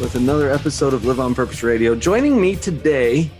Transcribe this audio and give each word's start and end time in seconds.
with 0.00 0.16
another 0.16 0.50
episode 0.50 0.92
of 0.92 1.04
Live 1.04 1.20
on 1.20 1.34
Purpose 1.34 1.62
Radio. 1.62 1.94
Joining 1.94 2.40
me 2.40 2.56
today 2.56 3.30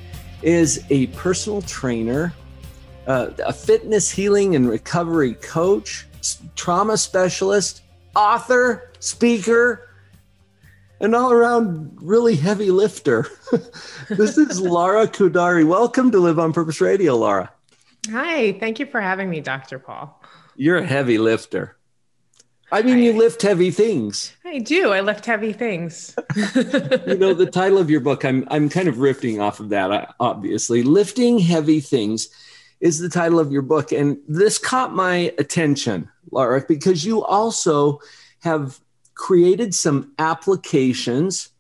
is 0.43 0.85
a 0.91 1.09
personal 1.09 1.63
trainer, 1.63 2.33
uh, 3.07 3.31
a 3.45 3.53
fitness 3.53 4.11
healing 4.11 4.55
and 4.55 4.69
recovery 4.69 5.35
coach, 5.35 6.07
trauma 6.55 6.97
specialist, 6.97 7.83
author, 8.15 8.93
speaker, 9.01 9.89
an 11.01 11.15
all 11.15 11.33
around 11.33 11.97
really 12.01 12.37
heavy 12.37 12.71
lifter. 12.71 13.27
this 14.09 14.39
is 14.39 14.61
Laura 14.61 15.09
Khoudari. 15.09 15.67
Welcome 15.67 16.13
to 16.13 16.21
Live 16.21 16.39
on 16.39 16.53
Purpose 16.53 16.81
Radio, 16.81 17.17
Laura. 17.17 17.51
Hi, 18.11 18.53
thank 18.61 18.79
you 18.79 18.87
for 18.87 19.01
having 19.01 19.29
me, 19.29 19.41
Dr. 19.41 19.79
Paul. 19.81 20.23
You're 20.57 20.79
a 20.79 20.87
heavy 20.87 21.19
lifter. 21.19 21.77
I 22.75 22.83
mean, 22.83 22.99
you 22.99 23.13
lift 23.13 23.41
heavy 23.43 23.71
things. 23.71 24.35
I 24.45 24.59
do. 24.59 24.93
I 24.93 25.01
lift 25.01 25.27
heavy 25.27 25.53
things. 25.53 26.13
you 26.57 27.17
know, 27.17 27.33
the 27.33 27.49
title 27.49 27.79
of 27.79 27.89
your 27.89 28.01
book, 28.01 28.25
I'm, 28.25 28.45
I'm 28.51 28.69
kind 28.69 28.89
of 28.89 28.97
riffing 28.97 29.41
off 29.41 29.61
of 29.61 29.69
that, 29.69 29.93
uh, 29.93 30.07
obviously. 30.19 30.83
Lifting 30.83 31.39
Heavy 31.39 31.79
Things 31.79 32.29
is 32.81 32.99
the 32.99 33.09
title 33.09 33.39
of 33.39 33.53
your 33.53 33.63
book. 33.63 33.93
And 33.93 34.19
this 34.27 34.59
caught 34.59 34.93
my 34.93 35.33
attention, 35.39 36.11
Laura, 36.33 36.65
because 36.67 37.05
you 37.05 37.23
also 37.25 38.01
have 38.41 38.81
created 39.15 39.73
some 39.73 40.13
applications 40.19 41.51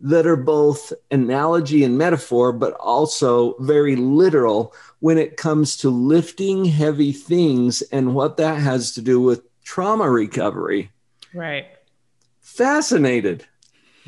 that 0.00 0.26
are 0.26 0.36
both 0.36 0.92
analogy 1.12 1.84
and 1.84 1.96
metaphor, 1.96 2.52
but 2.52 2.72
also 2.74 3.54
very 3.60 3.94
literal 3.94 4.74
when 4.98 5.18
it 5.18 5.36
comes 5.36 5.76
to 5.76 5.88
lifting 5.88 6.64
heavy 6.64 7.12
things 7.12 7.80
and 7.92 8.16
what 8.16 8.38
that 8.38 8.58
has 8.58 8.90
to 8.94 9.00
do 9.00 9.20
with 9.20 9.47
trauma 9.68 10.10
recovery. 10.10 10.90
Right. 11.34 11.66
Fascinated 12.40 13.44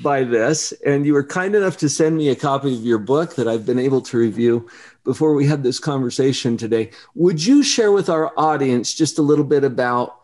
by 0.02 0.24
this. 0.24 0.72
And 0.86 1.04
you 1.04 1.12
were 1.12 1.22
kind 1.22 1.54
enough 1.54 1.76
to 1.78 1.90
send 1.90 2.16
me 2.16 2.30
a 2.30 2.34
copy 2.34 2.74
of 2.74 2.80
your 2.80 2.98
book 2.98 3.34
that 3.34 3.46
I've 3.46 3.66
been 3.66 3.78
able 3.78 4.00
to 4.00 4.16
review 4.16 4.70
before 5.04 5.34
we 5.34 5.44
had 5.44 5.62
this 5.62 5.78
conversation 5.78 6.56
today. 6.56 6.92
Would 7.14 7.44
you 7.44 7.62
share 7.62 7.92
with 7.92 8.08
our 8.08 8.32
audience 8.38 8.94
just 8.94 9.18
a 9.18 9.22
little 9.22 9.44
bit 9.44 9.62
about 9.62 10.16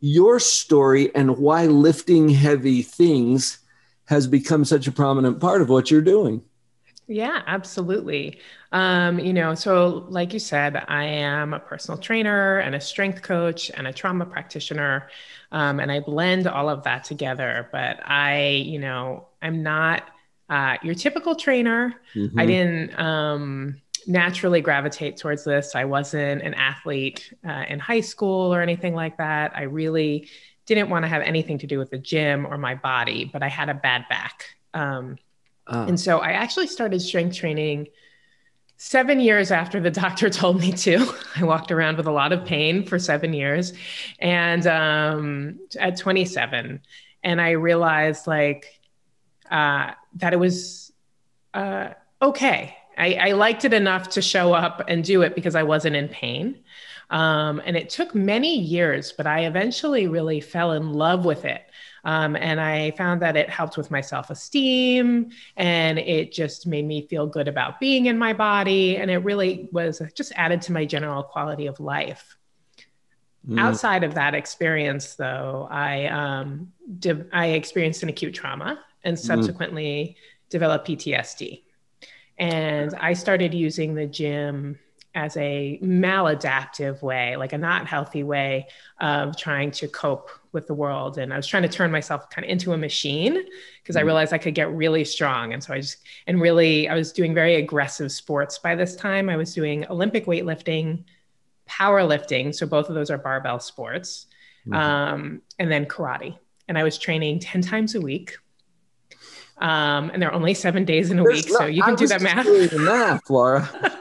your 0.00 0.40
story 0.40 1.14
and 1.14 1.38
why 1.38 1.66
lifting 1.66 2.30
heavy 2.30 2.82
things 2.82 3.58
has 4.06 4.26
become 4.26 4.64
such 4.64 4.88
a 4.88 4.92
prominent 4.92 5.38
part 5.38 5.62
of 5.62 5.68
what 5.68 5.88
you're 5.88 6.02
doing? 6.02 6.42
Yeah, 7.06 7.42
absolutely. 7.46 8.38
Um, 8.72 9.18
you 9.18 9.32
know, 9.32 9.54
so 9.54 10.06
like 10.08 10.32
you 10.32 10.38
said, 10.38 10.84
I 10.88 11.04
am 11.04 11.52
a 11.52 11.58
personal 11.58 11.98
trainer 11.98 12.58
and 12.58 12.74
a 12.74 12.80
strength 12.80 13.22
coach 13.22 13.70
and 13.74 13.86
a 13.86 13.92
trauma 13.92 14.24
practitioner. 14.24 15.08
Um, 15.52 15.80
and 15.80 15.92
I 15.92 16.00
blend 16.00 16.46
all 16.46 16.70
of 16.70 16.82
that 16.84 17.04
together. 17.04 17.68
But 17.72 18.00
I, 18.08 18.46
you 18.66 18.78
know, 18.78 19.28
I'm 19.42 19.62
not 19.62 20.08
uh, 20.48 20.78
your 20.82 20.94
typical 20.94 21.34
trainer. 21.34 21.94
Mm-hmm. 22.14 22.40
I 22.40 22.46
didn't 22.46 22.98
um, 22.98 23.80
naturally 24.06 24.62
gravitate 24.62 25.18
towards 25.18 25.44
this. 25.44 25.74
I 25.74 25.84
wasn't 25.84 26.42
an 26.42 26.54
athlete 26.54 27.34
uh, 27.46 27.64
in 27.68 27.78
high 27.78 28.00
school 28.00 28.54
or 28.54 28.62
anything 28.62 28.94
like 28.94 29.18
that. 29.18 29.52
I 29.54 29.62
really 29.64 30.28
didn't 30.66 30.88
want 30.88 31.04
to 31.04 31.08
have 31.08 31.20
anything 31.20 31.58
to 31.58 31.66
do 31.66 31.78
with 31.78 31.90
the 31.90 31.98
gym 31.98 32.46
or 32.46 32.56
my 32.56 32.74
body, 32.74 33.28
but 33.30 33.42
I 33.42 33.48
had 33.48 33.68
a 33.68 33.74
bad 33.74 34.06
back. 34.08 34.56
Um, 34.72 35.18
uh. 35.66 35.86
And 35.88 35.98
so 35.98 36.18
I 36.18 36.32
actually 36.32 36.66
started 36.66 37.00
strength 37.00 37.36
training 37.36 37.88
seven 38.76 39.20
years 39.20 39.50
after 39.50 39.80
the 39.80 39.90
doctor 40.02 40.30
told 40.30 40.60
me 40.60 40.72
to. 40.72 41.06
I 41.36 41.44
walked 41.44 41.72
around 41.72 41.96
with 41.96 42.06
a 42.06 42.12
lot 42.12 42.32
of 42.32 42.44
pain 42.44 42.84
for 42.84 42.98
seven 42.98 43.32
years. 43.32 43.72
And 44.18 44.66
um, 44.66 45.60
at 45.78 45.96
27, 45.98 46.80
and 47.22 47.40
I 47.40 47.52
realized 47.52 48.26
like 48.26 48.80
uh, 49.50 49.92
that 50.16 50.32
it 50.32 50.38
was 50.38 50.92
uh, 51.54 51.90
okay. 52.20 52.76
I, 52.96 53.14
I, 53.14 53.32
liked 53.32 53.64
it 53.64 53.72
enough 53.72 54.10
to 54.10 54.22
show 54.22 54.52
up 54.52 54.82
and 54.86 55.02
do 55.02 55.22
it 55.22 55.34
because 55.34 55.54
I 55.56 55.64
wasn't 55.64 55.96
in 55.96 56.08
pain. 56.08 56.60
Um, 57.10 57.60
and 57.64 57.76
it 57.76 57.90
took 57.90 58.14
many 58.14 58.58
years, 58.58 59.12
but 59.12 59.26
I 59.26 59.46
eventually 59.46 60.06
really 60.06 60.40
fell 60.40 60.72
in 60.72 60.92
love 60.92 61.24
with 61.24 61.44
it. 61.44 61.62
Um, 62.04 62.36
and 62.36 62.60
I 62.60 62.90
found 62.92 63.22
that 63.22 63.36
it 63.36 63.48
helped 63.48 63.76
with 63.76 63.90
my 63.90 64.00
self 64.00 64.30
esteem 64.30 65.30
and 65.56 65.98
it 65.98 66.32
just 66.32 66.66
made 66.66 66.86
me 66.86 67.06
feel 67.06 67.26
good 67.26 67.48
about 67.48 67.80
being 67.80 68.06
in 68.06 68.18
my 68.18 68.32
body. 68.32 68.98
And 68.98 69.10
it 69.10 69.18
really 69.18 69.68
was 69.72 70.02
just 70.14 70.32
added 70.36 70.62
to 70.62 70.72
my 70.72 70.84
general 70.84 71.22
quality 71.22 71.66
of 71.66 71.80
life. 71.80 72.36
Mm. 73.48 73.60
Outside 73.60 74.04
of 74.04 74.14
that 74.14 74.34
experience, 74.34 75.14
though, 75.16 75.68
I, 75.70 76.06
um, 76.06 76.72
de- 76.98 77.26
I 77.32 77.48
experienced 77.48 78.02
an 78.02 78.08
acute 78.08 78.34
trauma 78.34 78.78
and 79.02 79.16
mm. 79.16 79.20
subsequently 79.20 80.16
mm. 80.16 80.50
developed 80.50 80.88
PTSD. 80.88 81.62
And 82.38 82.94
I 82.94 83.12
started 83.12 83.54
using 83.54 83.94
the 83.94 84.06
gym 84.06 84.78
as 85.14 85.36
a 85.36 85.78
maladaptive 85.82 87.00
way, 87.00 87.36
like 87.36 87.52
a 87.52 87.58
not 87.58 87.86
healthy 87.86 88.24
way 88.24 88.66
of 89.00 89.36
trying 89.36 89.70
to 89.70 89.86
cope 89.86 90.28
with 90.52 90.66
the 90.66 90.74
world. 90.74 91.18
And 91.18 91.32
I 91.32 91.36
was 91.36 91.46
trying 91.46 91.62
to 91.62 91.68
turn 91.68 91.92
myself 91.92 92.28
kind 92.30 92.44
of 92.44 92.50
into 92.50 92.72
a 92.72 92.76
machine 92.76 93.44
because 93.82 93.94
mm. 93.94 94.00
I 94.00 94.02
realized 94.02 94.32
I 94.32 94.38
could 94.38 94.54
get 94.54 94.72
really 94.72 95.04
strong. 95.04 95.52
And 95.52 95.62
so 95.62 95.72
I 95.72 95.80
just, 95.80 95.98
and 96.26 96.40
really, 96.40 96.88
I 96.88 96.94
was 96.94 97.12
doing 97.12 97.32
very 97.32 97.56
aggressive 97.56 98.10
sports 98.10 98.58
by 98.58 98.74
this 98.74 98.96
time. 98.96 99.28
I 99.28 99.36
was 99.36 99.54
doing 99.54 99.86
Olympic 99.88 100.26
weightlifting, 100.26 101.04
powerlifting. 101.68 102.54
So 102.54 102.66
both 102.66 102.88
of 102.88 102.96
those 102.96 103.10
are 103.10 103.18
barbell 103.18 103.60
sports, 103.60 104.26
mm-hmm. 104.66 104.74
um, 104.74 105.42
and 105.60 105.70
then 105.70 105.86
karate. 105.86 106.36
And 106.66 106.76
I 106.76 106.82
was 106.82 106.98
training 106.98 107.38
10 107.38 107.62
times 107.62 107.94
a 107.94 108.00
week. 108.00 108.36
Um, 109.58 110.10
and 110.10 110.20
there 110.20 110.30
are 110.30 110.34
only 110.34 110.54
seven 110.54 110.84
days 110.84 111.12
in 111.12 111.20
a 111.20 111.22
There's 111.22 111.44
week. 111.44 111.52
Not, 111.52 111.58
so 111.58 111.66
you 111.66 111.82
can 111.84 111.94
do 111.94 112.08
that 112.08 112.20
math. 112.20 112.72
math, 112.72 113.30
Laura. 113.30 113.68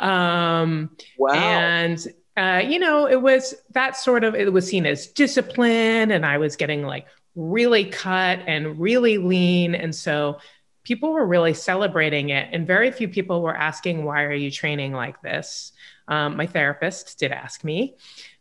Um, 0.00 0.90
wow. 1.18 1.34
And, 1.34 2.04
uh, 2.36 2.62
you 2.66 2.78
know, 2.78 3.06
it 3.06 3.20
was 3.20 3.54
that 3.72 3.96
sort 3.96 4.24
of, 4.24 4.34
it 4.34 4.52
was 4.52 4.66
seen 4.66 4.86
as 4.86 5.06
discipline 5.06 6.10
and 6.10 6.24
I 6.24 6.38
was 6.38 6.56
getting 6.56 6.82
like 6.82 7.06
really 7.36 7.84
cut 7.84 8.40
and 8.46 8.80
really 8.80 9.18
lean. 9.18 9.74
And 9.74 9.94
so 9.94 10.38
people 10.84 11.12
were 11.12 11.26
really 11.26 11.54
celebrating 11.54 12.30
it. 12.30 12.48
And 12.52 12.66
very 12.66 12.90
few 12.90 13.08
people 13.08 13.42
were 13.42 13.56
asking, 13.56 14.04
why 14.04 14.24
are 14.24 14.32
you 14.32 14.50
training 14.50 14.92
like 14.92 15.20
this? 15.22 15.72
Um, 16.08 16.36
my 16.36 16.46
therapist 16.46 17.18
did 17.18 17.30
ask 17.30 17.62
me. 17.62 17.96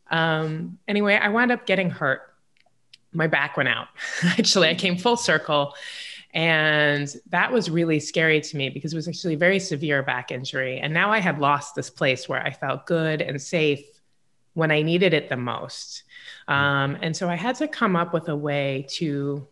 Um, 0.09 0.80
anyway, 0.88 1.16
I 1.16 1.30
wound 1.30 1.52
up 1.52 1.66
getting 1.66 1.90
hurt. 1.90 2.22
My 3.12 3.28
back 3.28 3.58
went 3.58 3.69
out. 3.69 3.88
Actually, 4.24 4.69
I 4.69 4.75
came 4.75 4.98
full 4.98 5.18
circle 5.18 5.74
and 6.34 7.13
that 7.29 7.51
was 7.51 7.69
really 7.69 8.00
scary 8.00 8.40
to 8.41 8.57
me 8.57 8.69
because 8.69 8.94
it 8.94 8.95
was 8.95 9.07
actually 9.07 9.34
a 9.34 9.38
very 9.38 9.59
severe 9.59 10.03
back 10.03 10.31
injury. 10.31 10.79
And 10.79 10.94
now 10.94 11.12
I 11.12 11.19
had 11.19 11.40
lost 11.40 11.75
this 11.75 11.90
place 11.90 12.29
where 12.29 12.41
I 12.41 12.51
felt 12.51 12.86
good 12.86 13.21
and 13.21 13.42
safe 13.42 13.83
when 14.54 14.71
I 14.71 14.81
needed 14.81 15.13
it 15.13 15.30
the 15.30 15.38
most. 15.38 16.04
Um, 16.48 16.98
and 17.01 17.15
so 17.15 17.30
I 17.30 17.36
had 17.36 17.56
to 17.56 17.68
come 17.68 17.95
up 17.95 18.13
with 18.13 18.30
a 18.30 18.36
way 18.36 18.86
to, 18.92 19.48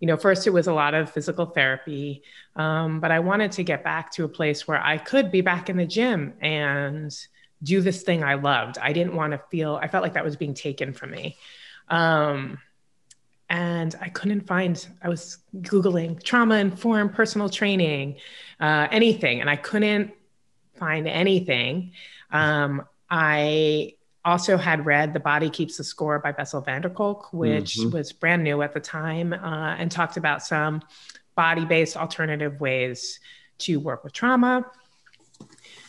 you 0.00 0.06
know, 0.06 0.16
first 0.16 0.46
it 0.46 0.50
was 0.50 0.66
a 0.66 0.74
lot 0.74 0.94
of 0.94 1.10
physical 1.10 1.46
therapy, 1.46 2.22
um, 2.56 3.00
but 3.00 3.10
I 3.10 3.20
wanted 3.20 3.52
to 3.52 3.62
get 3.62 3.84
back 3.84 4.10
to 4.12 4.24
a 4.24 4.28
place 4.28 4.66
where 4.66 4.82
I 4.82 4.98
could 4.98 5.30
be 5.30 5.40
back 5.40 5.70
in 5.70 5.76
the 5.76 5.86
gym 5.86 6.34
and 6.40 7.16
do 7.62 7.80
this 7.80 8.02
thing 8.02 8.24
I 8.24 8.34
loved. 8.34 8.78
I 8.78 8.92
didn't 8.92 9.14
want 9.14 9.32
to 9.32 9.42
feel, 9.50 9.78
I 9.80 9.88
felt 9.88 10.02
like 10.02 10.14
that 10.14 10.24
was 10.24 10.36
being 10.36 10.54
taken 10.54 10.92
from 10.92 11.10
me. 11.12 11.36
Um, 11.88 12.58
and 13.50 13.96
I 14.00 14.08
couldn't 14.08 14.46
find, 14.46 14.86
I 15.02 15.08
was 15.08 15.38
Googling 15.58 16.22
trauma 16.22 16.54
informed 16.54 17.12
personal 17.14 17.48
training, 17.48 18.16
uh, 18.60 18.86
anything, 18.92 19.40
and 19.40 19.50
I 19.50 19.56
couldn't 19.56 20.12
find 20.76 21.08
anything. 21.08 21.92
Um, 22.30 22.86
I 23.10 23.94
also 24.24 24.56
had 24.56 24.86
read 24.86 25.12
The 25.12 25.20
Body 25.20 25.50
Keeps 25.50 25.76
the 25.76 25.84
Score 25.84 26.20
by 26.20 26.30
Bessel 26.30 26.60
van 26.60 26.82
der 26.82 26.90
Kolk, 26.90 27.32
which 27.32 27.76
mm-hmm. 27.76 27.90
was 27.90 28.12
brand 28.12 28.44
new 28.44 28.62
at 28.62 28.72
the 28.72 28.80
time, 28.80 29.32
uh, 29.32 29.74
and 29.76 29.90
talked 29.90 30.16
about 30.16 30.44
some 30.44 30.80
body 31.34 31.64
based 31.64 31.96
alternative 31.96 32.60
ways 32.60 33.18
to 33.58 33.80
work 33.80 34.04
with 34.04 34.12
trauma. 34.12 34.64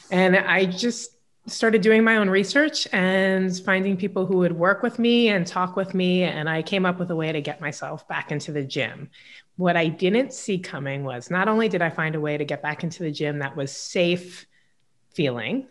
And 0.09 0.35
I 0.35 0.65
just 0.65 1.15
started 1.47 1.81
doing 1.81 2.03
my 2.03 2.17
own 2.17 2.29
research 2.29 2.87
and 2.91 3.57
finding 3.65 3.97
people 3.97 4.25
who 4.25 4.37
would 4.37 4.51
work 4.51 4.83
with 4.83 4.99
me 4.99 5.29
and 5.29 5.45
talk 5.47 5.75
with 5.75 5.93
me. 5.93 6.23
And 6.23 6.49
I 6.49 6.61
came 6.61 6.85
up 6.85 6.99
with 6.99 7.09
a 7.11 7.15
way 7.15 7.31
to 7.31 7.41
get 7.41 7.61
myself 7.61 8.07
back 8.07 8.31
into 8.31 8.51
the 8.51 8.63
gym. 8.63 9.09
What 9.57 9.75
I 9.75 9.87
didn't 9.87 10.33
see 10.33 10.59
coming 10.59 11.03
was 11.03 11.31
not 11.31 11.47
only 11.47 11.67
did 11.67 11.81
I 11.81 11.89
find 11.89 12.15
a 12.15 12.21
way 12.21 12.37
to 12.37 12.45
get 12.45 12.61
back 12.61 12.83
into 12.83 13.03
the 13.03 13.11
gym 13.11 13.39
that 13.39 13.55
was 13.55 13.71
safe 13.71 14.45
feeling 15.13 15.67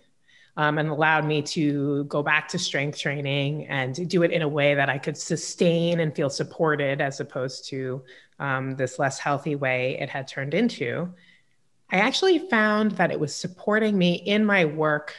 um, 0.56 0.78
and 0.78 0.88
allowed 0.88 1.24
me 1.24 1.40
to 1.42 2.04
go 2.04 2.22
back 2.22 2.48
to 2.48 2.58
strength 2.58 2.98
training 2.98 3.66
and 3.68 4.08
do 4.08 4.22
it 4.22 4.32
in 4.32 4.42
a 4.42 4.48
way 4.48 4.74
that 4.74 4.88
I 4.88 4.98
could 4.98 5.16
sustain 5.16 6.00
and 6.00 6.14
feel 6.14 6.30
supported 6.30 7.00
as 7.00 7.20
opposed 7.20 7.68
to 7.68 8.02
um, 8.38 8.76
this 8.76 8.98
less 8.98 9.18
healthy 9.18 9.54
way 9.54 9.96
it 10.00 10.08
had 10.08 10.26
turned 10.26 10.52
into. 10.52 11.12
I 11.92 11.98
actually 11.98 12.38
found 12.38 12.92
that 12.92 13.10
it 13.10 13.20
was 13.20 13.34
supporting 13.34 13.96
me 13.96 14.14
in 14.14 14.44
my 14.44 14.64
work 14.64 15.14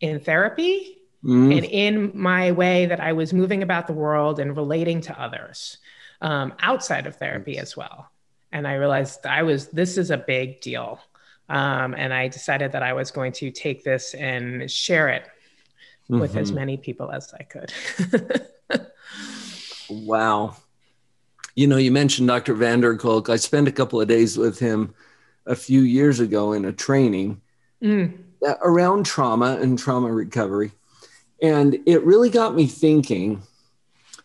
in 0.00 0.20
therapy 0.20 0.98
mm. 1.24 1.56
and 1.56 1.64
in 1.64 2.12
my 2.14 2.52
way 2.52 2.86
that 2.86 3.00
I 3.00 3.12
was 3.12 3.32
moving 3.32 3.62
about 3.62 3.86
the 3.86 3.92
world 3.92 4.38
and 4.38 4.56
relating 4.56 5.00
to 5.02 5.20
others 5.20 5.78
um, 6.20 6.54
outside 6.60 7.06
of 7.06 7.16
therapy 7.16 7.58
as 7.58 7.76
well. 7.76 8.10
And 8.52 8.66
I 8.66 8.74
realized 8.74 9.26
I 9.26 9.42
was, 9.42 9.68
this 9.68 9.98
is 9.98 10.10
a 10.10 10.16
big 10.16 10.60
deal. 10.60 11.00
Um, 11.48 11.94
and 11.94 12.12
I 12.12 12.28
decided 12.28 12.72
that 12.72 12.82
I 12.82 12.92
was 12.92 13.10
going 13.10 13.32
to 13.32 13.50
take 13.50 13.84
this 13.84 14.14
and 14.14 14.70
share 14.70 15.08
it 15.08 15.24
mm-hmm. 16.10 16.20
with 16.20 16.36
as 16.36 16.48
mm-hmm. 16.48 16.56
many 16.56 16.76
people 16.76 17.10
as 17.10 17.32
I 17.34 17.42
could. 17.42 17.72
wow. 19.90 20.56
You 21.54 21.66
know, 21.66 21.76
you 21.76 21.90
mentioned 21.90 22.28
Dr. 22.28 22.54
van 22.54 22.80
der 22.80 22.96
Kolk. 22.96 23.28
I 23.28 23.36
spent 23.36 23.68
a 23.68 23.72
couple 23.72 24.00
of 24.00 24.08
days 24.08 24.36
with 24.36 24.58
him 24.58 24.94
a 25.46 25.54
few 25.54 25.80
years 25.80 26.20
ago 26.20 26.52
in 26.52 26.64
a 26.64 26.72
training. 26.72 27.40
Mm 27.82 28.25
around 28.62 29.06
trauma 29.06 29.58
and 29.60 29.78
trauma 29.78 30.12
recovery. 30.12 30.72
And 31.42 31.78
it 31.86 32.02
really 32.04 32.30
got 32.30 32.54
me 32.54 32.66
thinking 32.66 33.42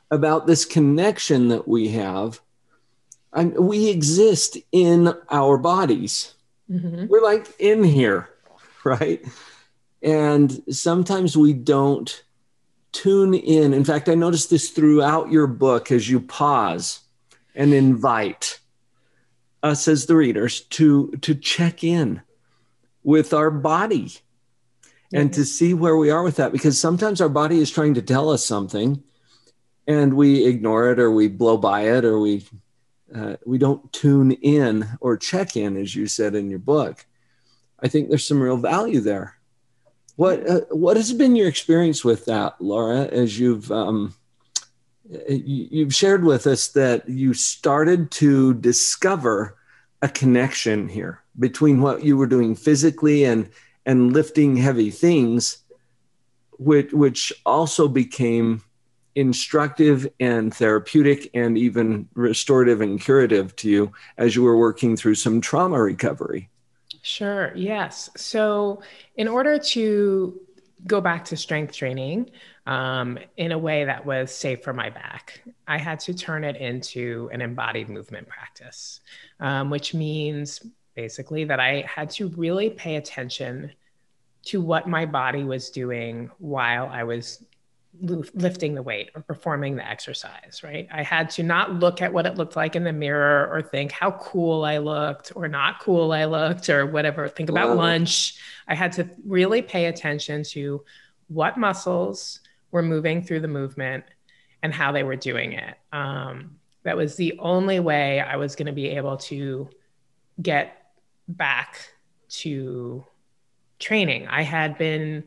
about 0.10 0.48
this 0.48 0.66
connection 0.66 1.50
that 1.50 1.68
we 1.68 1.90
have. 1.90 2.40
And 3.34 3.58
we 3.58 3.90
exist 3.90 4.58
in 4.72 5.14
our 5.30 5.58
bodies. 5.58 6.34
Mm-hmm. 6.70 7.08
We're 7.08 7.24
like 7.24 7.48
in 7.60 7.84
here, 7.84 8.30
right? 8.84 9.24
And 10.02 10.62
sometimes 10.70 11.38
we 11.38 11.54
don't 11.54 12.24
tune 12.92 13.34
in. 13.34 13.74
In 13.74 13.86
fact, 13.86 14.10
I 14.10 14.16
noticed 14.16 14.50
this 14.50 14.70
throughout 14.70 15.32
your 15.32 15.48
book 15.48 15.92
as 15.92 16.10
you 16.10 16.20
pause 16.20 17.00
and 17.56 17.74
invite 17.74 18.60
us 19.64 19.88
as 19.88 20.06
the 20.06 20.16
readers 20.16 20.62
to 20.62 21.12
to 21.22 21.36
check 21.36 21.84
in 21.84 22.22
with 23.04 23.34
our 23.34 23.52
body 23.52 24.14
and 25.14 25.34
to 25.34 25.46
see 25.46 25.74
where 25.74 25.98
we 25.98 26.10
are 26.10 26.24
with 26.24 26.38
that 26.38 26.52
because 26.52 26.80
sometimes 26.80 27.20
our 27.20 27.30
body 27.30 27.60
is 27.60 27.70
trying 27.70 27.94
to 27.96 28.02
tell 28.02 28.30
us 28.30 28.46
something 28.46 29.04
and 29.88 30.14
we 30.14 30.46
ignore 30.46 30.92
it 30.92 31.00
or 31.00 31.12
we 31.12 31.28
blow 31.28 31.58
by 31.58 31.82
it 31.82 32.06
or 32.06 32.20
we 32.20 32.46
uh, 33.14 33.36
we 33.46 33.58
don't 33.58 33.92
tune 33.92 34.32
in 34.32 34.88
or 35.02 35.18
check 35.18 35.58
in 35.58 35.76
as 35.76 35.96
you 35.96 36.08
said 36.08 36.34
in 36.34 36.50
your 36.50 36.60
book. 36.60 37.06
I 37.80 37.90
think 37.90 38.08
there's 38.08 38.26
some 38.26 38.42
real 38.42 38.58
value 38.58 39.02
there. 39.02 39.36
What 40.16 40.48
uh, 40.48 40.62
what 40.70 40.98
has 40.98 41.12
been 41.12 41.36
your 41.36 41.50
experience 41.50 42.06
with 42.06 42.26
that 42.26 42.62
laura 42.62 43.08
as 43.08 43.38
you've 43.38 43.72
um, 43.72 44.14
you've 45.28 45.96
shared 45.96 46.24
with 46.24 46.48
us 46.48 46.70
that 46.70 47.10
you 47.10 47.34
started 47.34 48.12
to 48.12 48.54
discover 48.54 49.58
a 50.02 50.08
connection 50.08 50.88
here 50.88 51.21
between 51.40 51.82
what 51.82 52.04
you 52.04 52.18
were 52.18 52.28
doing 52.28 52.56
physically 52.56 53.24
and 53.24 53.50
and 53.86 54.14
lifting 54.14 54.56
heavy 54.56 54.92
things 54.92 55.58
which 56.58 56.92
which 56.94 57.34
also 57.46 57.88
became 57.88 58.62
instructive 59.16 60.08
and 60.20 60.54
therapeutic 60.54 61.30
and 61.34 61.58
even 61.58 62.08
restorative 62.14 62.80
and 62.80 63.02
curative 63.02 63.56
to 63.56 63.70
you 63.70 63.92
as 64.18 64.36
you 64.36 64.44
were 64.44 64.58
working 64.58 64.96
through 64.96 65.16
some 65.16 65.42
trauma 65.42 65.82
recovery 65.82 66.50
sure 67.02 67.52
yes 67.56 68.10
so 68.16 68.82
in 69.16 69.28
order 69.28 69.58
to 69.58 70.40
go 70.88 71.02
back 71.02 71.26
to 71.26 71.38
strength 71.38 71.76
training 71.76 72.30
um, 72.66 73.18
in 73.38 73.52
a 73.52 73.58
way 73.58 73.86
that 73.86 74.06
was 74.06 74.34
safe 74.34 74.64
for 74.64 74.74
my 74.74 74.90
back. 74.90 75.42
I 75.68 75.78
had 75.78 76.00
to 76.02 76.14
turn 76.14 76.44
it 76.44 76.56
into 76.58 77.30
an 77.34 77.42
embodied 77.42 77.90
movement 77.90 78.28
practice, 78.28 79.02
um, 79.40 79.70
which 79.70 79.94
means 79.94 80.62
basically 80.96 81.46
that 81.46 81.60
I 81.60 81.84
had 81.88 82.10
to 82.12 82.30
really 82.30 82.70
pay 82.70 82.96
attention 82.96 83.72
to 84.44 84.62
what 84.62 84.88
my 84.88 85.06
body 85.06 85.44
was 85.44 85.70
doing 85.70 86.32
while 86.40 86.88
I 86.88 87.04
was 87.04 87.44
lifting 88.00 88.74
the 88.74 88.82
weight 88.82 89.12
or 89.16 89.22
performing 89.22 89.76
the 89.76 89.88
exercise, 89.88 90.62
right? 90.64 90.88
I 90.92 91.04
had 91.04 91.30
to 91.32 91.44
not 91.44 91.74
look 91.74 92.02
at 92.02 92.12
what 92.12 92.26
it 92.26 92.36
looked 92.36 92.56
like 92.56 92.76
in 92.76 92.84
the 92.84 92.94
mirror 92.94 93.50
or 93.52 93.62
think 93.62 93.92
how 93.92 94.12
cool 94.12 94.64
I 94.64 94.78
looked 94.78 95.34
or 95.36 95.48
not 95.48 95.82
cool 95.82 96.14
I 96.14 96.26
looked 96.26 96.70
or 96.70 96.86
whatever, 96.86 97.28
think 97.28 97.50
about 97.50 97.70
wow. 97.70 97.76
lunch. 97.76 98.36
I 98.68 98.76
had 98.76 98.94
to 98.94 99.10
really 99.26 99.62
pay 99.62 99.86
attention 99.86 100.44
to 100.46 100.84
what 101.28 101.58
muscles 101.58 102.40
were 102.72 102.82
moving 102.82 103.22
through 103.22 103.42
the 103.42 103.48
movement 103.48 104.06
and 104.64 104.74
how 104.74 104.92
they 104.92 105.04
were 105.04 105.18
doing 105.18 105.54
it. 105.54 105.76
Um, 105.92 106.58
that 106.84 106.96
was 106.96 107.16
the 107.16 107.38
only 107.40 107.80
way 107.80 108.22
I 108.22 108.38
was 108.38 108.56
going 108.56 108.68
to 108.68 108.72
be 108.72 108.90
able 108.90 109.18
to 109.18 109.70
get 110.42 110.81
back 111.28 111.94
to 112.30 113.06
training. 113.80 114.28
I 114.28 114.44
had 114.44 114.78
been 114.78 115.24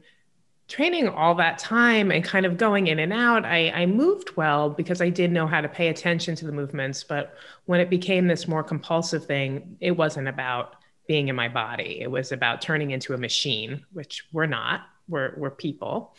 training 0.67 1.09
all 1.09 1.35
that 1.35 1.59
time 1.59 2.11
and 2.11 2.25
kind 2.25 2.47
of 2.47 2.57
going 2.57 2.87
in 2.87 2.99
and 2.99 3.13
out. 3.13 3.45
I, 3.45 3.71
I 3.71 3.87
moved 3.87 4.37
well 4.37 4.71
because 4.71 5.01
I 5.03 5.11
did 5.11 5.31
know 5.31 5.47
how 5.47 5.61
to 5.61 5.69
pay 5.69 5.89
attention 5.89 6.35
to 6.37 6.47
the 6.47 6.53
movements. 6.53 7.05
But 7.05 7.35
when 7.67 7.81
it 7.81 7.91
became 7.91 8.27
this 8.27 8.49
more 8.49 8.63
compulsive 8.63 9.27
thing, 9.27 9.77
it 9.81 9.93
wasn't 9.93 10.29
about 10.29 10.77
being 11.07 11.29
in 11.29 11.37
my 11.37 11.49
body. 11.49 11.99
It 12.01 12.11
was 12.11 12.33
about 12.33 12.63
turning 12.63 12.93
into 12.93 13.13
a 13.13 13.19
machine, 13.19 13.85
which 13.93 14.25
we're 14.33 14.47
not. 14.47 14.83
We're, 15.07 15.35
we're 15.37 15.51
people. 15.51 16.17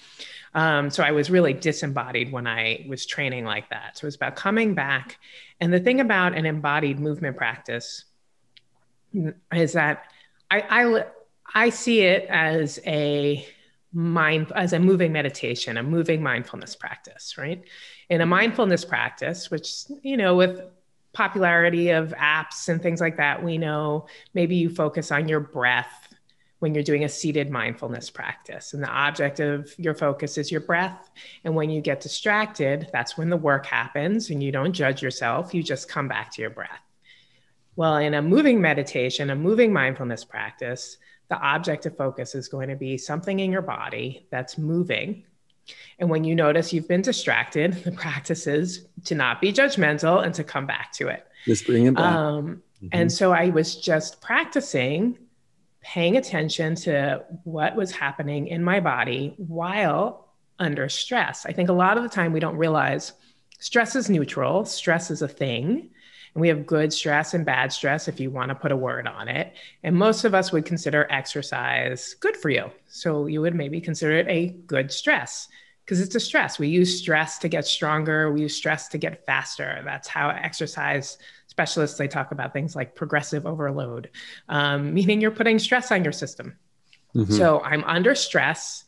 Um, 0.53 0.91
so 0.91 1.01
I 1.01 1.11
was 1.11 1.31
really 1.31 1.53
disembodied 1.53 2.31
when 2.31 2.45
I 2.45 2.85
was 2.87 3.07
training 3.07 3.43
like 3.43 3.71
that. 3.71 3.97
So 3.97 4.05
it 4.05 4.09
was 4.09 4.15
about 4.15 4.35
coming 4.35 4.75
back. 4.75 5.17
And 5.59 5.73
the 5.73 5.79
thing 5.79 6.01
about 6.01 6.37
an 6.37 6.45
embodied 6.45 6.99
movement 6.99 7.35
practice 7.35 8.05
is 9.53 9.73
that 9.73 10.05
I, 10.51 10.61
I, 10.69 11.05
I 11.53 11.69
see 11.69 12.01
it 12.01 12.25
as 12.29 12.79
a 12.85 13.45
mind 13.93 14.51
as 14.55 14.73
a 14.73 14.79
moving 14.79 15.13
meditation, 15.13 15.77
a 15.77 15.83
moving 15.83 16.21
mindfulness 16.21 16.75
practice, 16.75 17.37
right? 17.37 17.63
In 18.09 18.21
a 18.21 18.25
mindfulness 18.25 18.83
practice, 18.83 19.49
which 19.49 19.85
you 20.03 20.17
know, 20.17 20.35
with 20.35 20.61
popularity 21.13 21.89
of 21.91 22.13
apps 22.17 22.67
and 22.67 22.81
things 22.81 22.99
like 22.99 23.17
that, 23.17 23.41
we 23.41 23.57
know 23.57 24.07
maybe 24.33 24.55
you 24.55 24.69
focus 24.69 25.11
on 25.11 25.29
your 25.29 25.39
breath 25.39 26.13
when 26.59 26.73
you're 26.73 26.83
doing 26.83 27.03
a 27.03 27.09
seated 27.09 27.49
mindfulness 27.49 28.09
practice. 28.09 28.73
And 28.73 28.83
the 28.83 28.89
object 28.89 29.39
of 29.39 29.73
your 29.77 29.93
focus 29.93 30.37
is 30.37 30.51
your 30.51 30.61
breath. 30.61 31.09
And 31.43 31.55
when 31.55 31.69
you 31.69 31.81
get 31.81 32.01
distracted, 32.01 32.89
that's 32.91 33.17
when 33.17 33.29
the 33.29 33.37
work 33.37 33.65
happens 33.65 34.29
and 34.29 34.43
you 34.43 34.51
don't 34.51 34.73
judge 34.73 35.01
yourself, 35.01 35.53
you 35.53 35.63
just 35.63 35.87
come 35.87 36.07
back 36.07 36.31
to 36.33 36.41
your 36.41 36.49
breath. 36.49 36.84
Well, 37.75 37.97
in 37.97 38.13
a 38.13 38.21
moving 38.21 38.61
meditation, 38.61 39.29
a 39.29 39.35
moving 39.35 39.73
mindfulness 39.73 40.23
practice, 40.23 40.97
the 41.29 41.37
object 41.37 41.85
of 41.85 41.97
focus 41.97 42.35
is 42.35 42.47
going 42.47 42.69
to 42.69 42.75
be 42.75 42.97
something 42.97 43.39
in 43.39 43.51
your 43.51 43.61
body 43.61 44.27
that's 44.29 44.57
moving. 44.57 45.25
And 45.99 46.09
when 46.09 46.23
you 46.23 46.35
notice 46.35 46.71
you've 46.71 46.87
been 46.87 47.01
distracted, 47.01 47.73
the 47.83 47.91
practice 47.91 48.47
is 48.47 48.85
to 49.05 49.15
not 49.15 49.41
be 49.41 49.51
judgmental 49.51 50.23
and 50.23 50.33
to 50.35 50.43
come 50.43 50.67
back 50.67 50.91
to 50.93 51.07
it. 51.07 51.25
Just 51.45 51.65
bring 51.65 51.87
it 51.87 51.95
back. 51.95 52.03
Um, 52.03 52.63
mm-hmm. 52.77 52.87
And 52.91 53.11
so 53.11 53.31
I 53.31 53.49
was 53.49 53.75
just 53.75 54.21
practicing 54.21 55.17
paying 55.81 56.17
attention 56.17 56.73
to 56.73 57.23
what 57.43 57.75
was 57.75 57.91
happening 57.91 58.47
in 58.47 58.63
my 58.63 58.79
body 58.79 59.35
while 59.37 60.29
under 60.57 60.89
stress. 60.89 61.45
I 61.45 61.51
think 61.51 61.69
a 61.69 61.73
lot 61.73 61.95
of 61.95 62.03
the 62.03 62.09
time 62.09 62.33
we 62.33 62.39
don't 62.39 62.57
realize 62.57 63.13
stress 63.59 63.95
is 63.95 64.09
neutral, 64.09 64.65
stress 64.65 65.11
is 65.11 65.21
a 65.21 65.27
thing. 65.27 65.91
And 66.35 66.41
we 66.41 66.49
have 66.49 66.65
good 66.65 66.91
stress 66.91 67.33
and 67.33 67.45
bad 67.45 67.71
stress, 67.71 68.09
if 68.09 68.19
you 68.19 68.29
want 68.29 68.49
to 68.49 68.55
put 68.55 68.73
a 68.73 68.77
word 68.77 69.07
on 69.07 69.29
it. 69.29 69.53
And 69.83 69.95
most 69.95 70.25
of 70.25 70.35
us 70.35 70.51
would 70.51 70.65
consider 70.65 71.07
exercise 71.09 72.13
good 72.19 72.35
for 72.35 72.49
you. 72.49 72.69
So 72.87 73.25
you 73.25 73.41
would 73.41 73.55
maybe 73.55 73.79
consider 73.79 74.17
it 74.17 74.27
a 74.27 74.49
good 74.67 74.91
stress 74.91 75.47
because 75.85 76.01
it's 76.01 76.13
a 76.13 76.19
stress. 76.19 76.59
We 76.59 76.67
use 76.67 76.99
stress 76.99 77.37
to 77.39 77.47
get 77.47 77.65
stronger, 77.65 78.31
we 78.33 78.41
use 78.41 78.55
stress 78.55 78.89
to 78.89 78.97
get 78.97 79.25
faster. 79.25 79.81
That's 79.85 80.09
how 80.09 80.29
exercise 80.29 81.17
specialists 81.47 81.97
they 81.97 82.09
talk 82.09 82.31
about 82.31 82.51
things 82.51 82.75
like 82.75 82.95
progressive 82.95 83.45
overload, 83.45 84.09
um, 84.49 84.93
meaning 84.93 85.21
you're 85.21 85.31
putting 85.31 85.57
stress 85.57 85.89
on 85.91 86.03
your 86.03 86.11
system. 86.11 86.57
Mm-hmm. 87.15 87.31
So 87.31 87.61
I'm 87.61 87.85
under 87.85 88.13
stress 88.13 88.83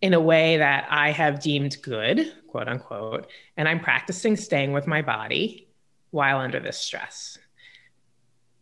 in 0.00 0.14
a 0.14 0.20
way 0.20 0.58
that 0.58 0.86
I 0.90 1.10
have 1.10 1.40
deemed 1.40 1.78
good, 1.82 2.32
quote 2.46 2.68
unquote, 2.68 3.26
and 3.56 3.68
I'm 3.68 3.80
practicing 3.80 4.36
staying 4.36 4.72
with 4.72 4.86
my 4.86 5.02
body 5.02 5.66
while 6.12 6.38
under 6.38 6.60
this 6.60 6.78
stress. 6.78 7.38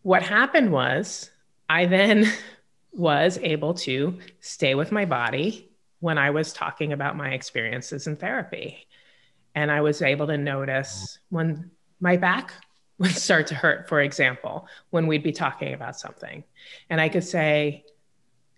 What 0.02 0.22
happened 0.22 0.72
was 0.72 1.30
I 1.68 1.84
then 1.84 2.32
was 2.92 3.38
able 3.42 3.74
to 3.74 4.18
stay 4.40 4.74
with 4.74 4.90
my 4.90 5.04
body 5.04 5.70
when 6.00 6.16
I 6.16 6.30
was 6.30 6.52
talking 6.52 6.92
about 6.92 7.16
my 7.16 7.30
experiences 7.30 8.06
in 8.06 8.16
therapy. 8.16 8.86
And 9.54 9.70
I 9.70 9.82
was 9.82 10.00
able 10.00 10.26
to 10.28 10.38
notice 10.38 11.18
when 11.28 11.70
my 12.00 12.16
back 12.16 12.52
would 12.98 13.10
start 13.10 13.46
to 13.48 13.54
hurt, 13.54 13.88
for 13.88 14.00
example, 14.00 14.66
when 14.90 15.06
we'd 15.06 15.22
be 15.22 15.32
talking 15.32 15.74
about 15.74 15.98
something. 15.98 16.44
And 16.88 17.00
I 17.00 17.08
could 17.08 17.24
say, 17.24 17.84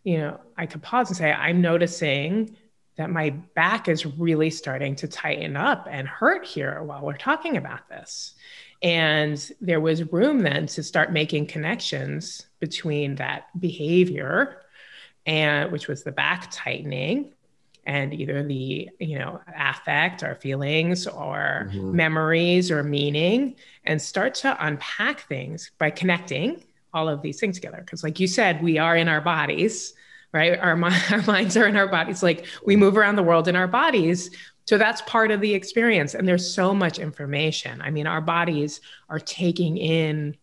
you 0.05 0.19
know, 0.19 0.41
I 0.57 0.67
could 0.67 0.83
pause 0.83 1.09
and 1.09 1.17
say, 1.17 1.33
I'm 1.33 1.61
noticing 1.61 2.57
that 2.97 3.11
my 3.11 3.31
back 3.31 3.89
is 3.89 4.05
really 4.05 4.51
starting 4.51 4.95
to 4.97 5.09
tighten 5.09 5.57
up 5.57 5.87
and 5.91 6.07
hurt 6.07 6.45
here 6.47 6.83
while 6.83 7.03
we're 7.03 7.17
talking 7.17 7.57
about 7.57 7.89
this. 7.89 8.35
And 8.83 9.51
there 9.61 9.81
was 9.81 10.13
room 10.13 10.41
then 10.41 10.67
to 10.67 10.83
start 10.83 11.13
making 11.13 11.47
connections 11.47 12.47
between 12.61 13.15
that 13.17 13.49
behavior 13.59 14.63
and 15.25 15.71
which 15.71 15.89
was 15.89 16.03
the 16.03 16.13
back 16.13 16.49
tightening 16.51 17.33
and 17.85 18.15
either 18.15 18.43
the 18.43 18.89
you 19.01 19.19
know 19.19 19.41
affect 19.57 20.23
or 20.23 20.35
feelings 20.37 21.07
or 21.07 21.69
mm-hmm. 21.69 21.97
memories 21.97 22.71
or 22.71 22.83
meaning 22.83 23.57
and 23.85 24.01
start 24.01 24.35
to 24.35 24.67
unpack 24.67 25.27
things 25.29 25.71
by 25.79 25.91
connecting 25.91 26.63
all 26.95 27.09
of 27.09 27.23
these 27.23 27.41
things 27.41 27.57
together 27.57 27.81
because 27.85 28.05
like 28.05 28.21
you 28.21 28.27
said 28.27 28.63
we 28.63 28.79
are 28.79 28.97
in 28.97 29.09
our 29.09 29.21
bodies 29.21 29.95
right 30.33 30.59
our, 30.59 30.71
our 31.11 31.23
minds 31.27 31.57
are 31.57 31.67
in 31.67 31.77
our 31.77 31.89
bodies 31.89 32.23
like 32.23 32.47
we 32.65 32.77
move 32.77 32.97
around 32.97 33.17
the 33.17 33.23
world 33.23 33.49
in 33.49 33.57
our 33.57 33.69
bodies 33.69 34.31
so 34.65 34.79
that's 34.79 35.03
part 35.03 35.31
of 35.31 35.41
the 35.41 35.55
experience 35.55 36.15
and 36.15 36.27
there's 36.27 36.55
so 36.55 36.75
much 36.75 36.99
information 36.99 37.81
i 37.83 37.91
mean 37.91 38.07
our 38.07 38.21
bodies 38.21 38.81
are 39.09 39.21
taking 39.21 39.77
in 39.77 40.37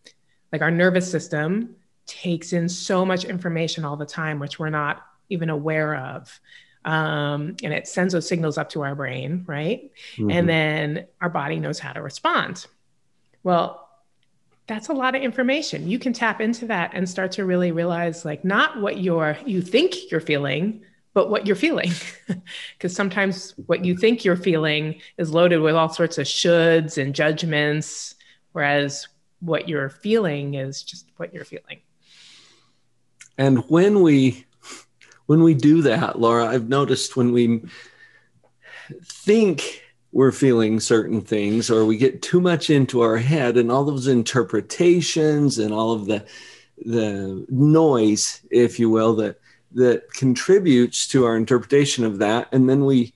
like 0.52 0.62
our 0.62 0.70
nervous 0.70 1.10
system 1.10 1.74
takes 2.06 2.52
in 2.52 2.68
so 2.68 3.04
much 3.04 3.24
information 3.24 3.84
all 3.84 3.96
the 3.96 4.06
time 4.06 4.38
which 4.38 4.58
we're 4.58 4.70
not 4.70 5.06
even 5.28 5.48
aware 5.48 5.96
of 5.96 6.40
um, 6.84 7.56
and 7.62 7.74
it 7.74 7.86
sends 7.86 8.14
those 8.14 8.26
signals 8.26 8.56
up 8.56 8.70
to 8.70 8.82
our 8.82 8.94
brain, 8.94 9.44
right? 9.46 9.90
Mm-hmm. 10.16 10.30
And 10.30 10.48
then 10.48 11.06
our 11.20 11.28
body 11.28 11.60
knows 11.60 11.78
how 11.78 11.92
to 11.92 12.00
respond. 12.00 12.66
Well, 13.42 13.89
that's 14.70 14.88
a 14.88 14.92
lot 14.92 15.16
of 15.16 15.22
information. 15.22 15.90
You 15.90 15.98
can 15.98 16.12
tap 16.12 16.40
into 16.40 16.64
that 16.66 16.92
and 16.94 17.08
start 17.08 17.32
to 17.32 17.44
really 17.44 17.72
realize, 17.72 18.24
like, 18.24 18.44
not 18.44 18.80
what 18.80 19.00
you're 19.00 19.36
you 19.44 19.62
think 19.62 20.12
you're 20.12 20.20
feeling, 20.20 20.82
but 21.12 21.28
what 21.28 21.44
you're 21.44 21.56
feeling. 21.56 21.90
Because 22.78 22.94
sometimes 22.94 23.52
what 23.66 23.84
you 23.84 23.96
think 23.96 24.24
you're 24.24 24.36
feeling 24.36 25.00
is 25.18 25.32
loaded 25.32 25.58
with 25.58 25.74
all 25.74 25.88
sorts 25.88 26.18
of 26.18 26.26
shoulds 26.26 26.96
and 26.96 27.12
judgments, 27.14 28.14
whereas 28.52 29.08
what 29.40 29.68
you're 29.68 29.88
feeling 29.88 30.54
is 30.54 30.84
just 30.84 31.10
what 31.16 31.34
you're 31.34 31.44
feeling. 31.44 31.80
And 33.36 33.68
when 33.68 34.02
we 34.02 34.46
when 35.26 35.42
we 35.42 35.54
do 35.54 35.82
that, 35.82 36.20
Laura, 36.20 36.46
I've 36.46 36.68
noticed 36.68 37.16
when 37.16 37.32
we 37.32 37.62
think 39.04 39.82
we're 40.12 40.32
feeling 40.32 40.80
certain 40.80 41.20
things 41.20 41.70
or 41.70 41.84
we 41.84 41.96
get 41.96 42.22
too 42.22 42.40
much 42.40 42.70
into 42.70 43.00
our 43.00 43.18
head 43.18 43.56
and 43.56 43.70
all 43.70 43.84
those 43.84 44.06
interpretations 44.08 45.58
and 45.58 45.72
all 45.72 45.92
of 45.92 46.06
the 46.06 46.24
the 46.84 47.44
noise 47.50 48.40
if 48.50 48.78
you 48.78 48.88
will 48.88 49.14
that 49.14 49.38
that 49.72 50.10
contributes 50.14 51.06
to 51.06 51.24
our 51.24 51.36
interpretation 51.36 52.04
of 52.04 52.18
that 52.18 52.48
and 52.52 52.68
then 52.68 52.84
we 52.84 53.12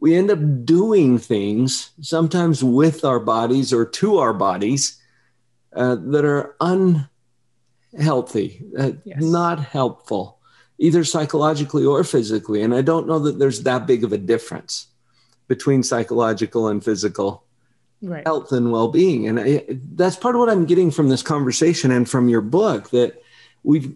we 0.00 0.16
end 0.16 0.30
up 0.30 0.64
doing 0.64 1.18
things 1.18 1.90
sometimes 2.00 2.64
with 2.64 3.04
our 3.04 3.20
bodies 3.20 3.72
or 3.72 3.84
to 3.84 4.18
our 4.18 4.32
bodies 4.32 4.98
uh, 5.74 5.96
that 6.00 6.24
are 6.24 6.56
unhealthy 7.92 8.64
uh, 8.78 8.92
yes. 9.04 9.20
not 9.20 9.60
helpful 9.60 10.40
either 10.82 11.04
psychologically 11.04 11.84
or 11.84 12.02
physically. 12.02 12.60
And 12.60 12.74
I 12.74 12.82
don't 12.82 13.06
know 13.06 13.20
that 13.20 13.38
there's 13.38 13.62
that 13.62 13.86
big 13.86 14.02
of 14.02 14.12
a 14.12 14.18
difference 14.18 14.88
between 15.52 15.82
psychological 15.82 16.66
and 16.68 16.82
physical 16.82 17.44
right. 18.00 18.26
health 18.26 18.52
and 18.52 18.72
well 18.72 18.88
being. 18.88 19.28
And 19.28 19.38
I, 19.38 19.66
that's 19.68 20.16
part 20.16 20.34
of 20.34 20.38
what 20.38 20.48
I'm 20.48 20.64
getting 20.64 20.90
from 20.90 21.10
this 21.10 21.20
conversation 21.20 21.90
and 21.90 22.08
from 22.08 22.30
your 22.30 22.40
book 22.40 22.88
that 22.88 23.22
we've 23.62 23.94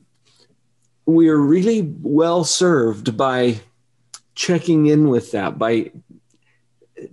we 1.06 1.30
are 1.30 1.38
really 1.38 1.94
well 2.02 2.44
served 2.44 3.16
by 3.16 3.58
checking 4.34 4.84
in 4.84 5.08
with 5.08 5.32
that, 5.32 5.58
by 5.58 5.92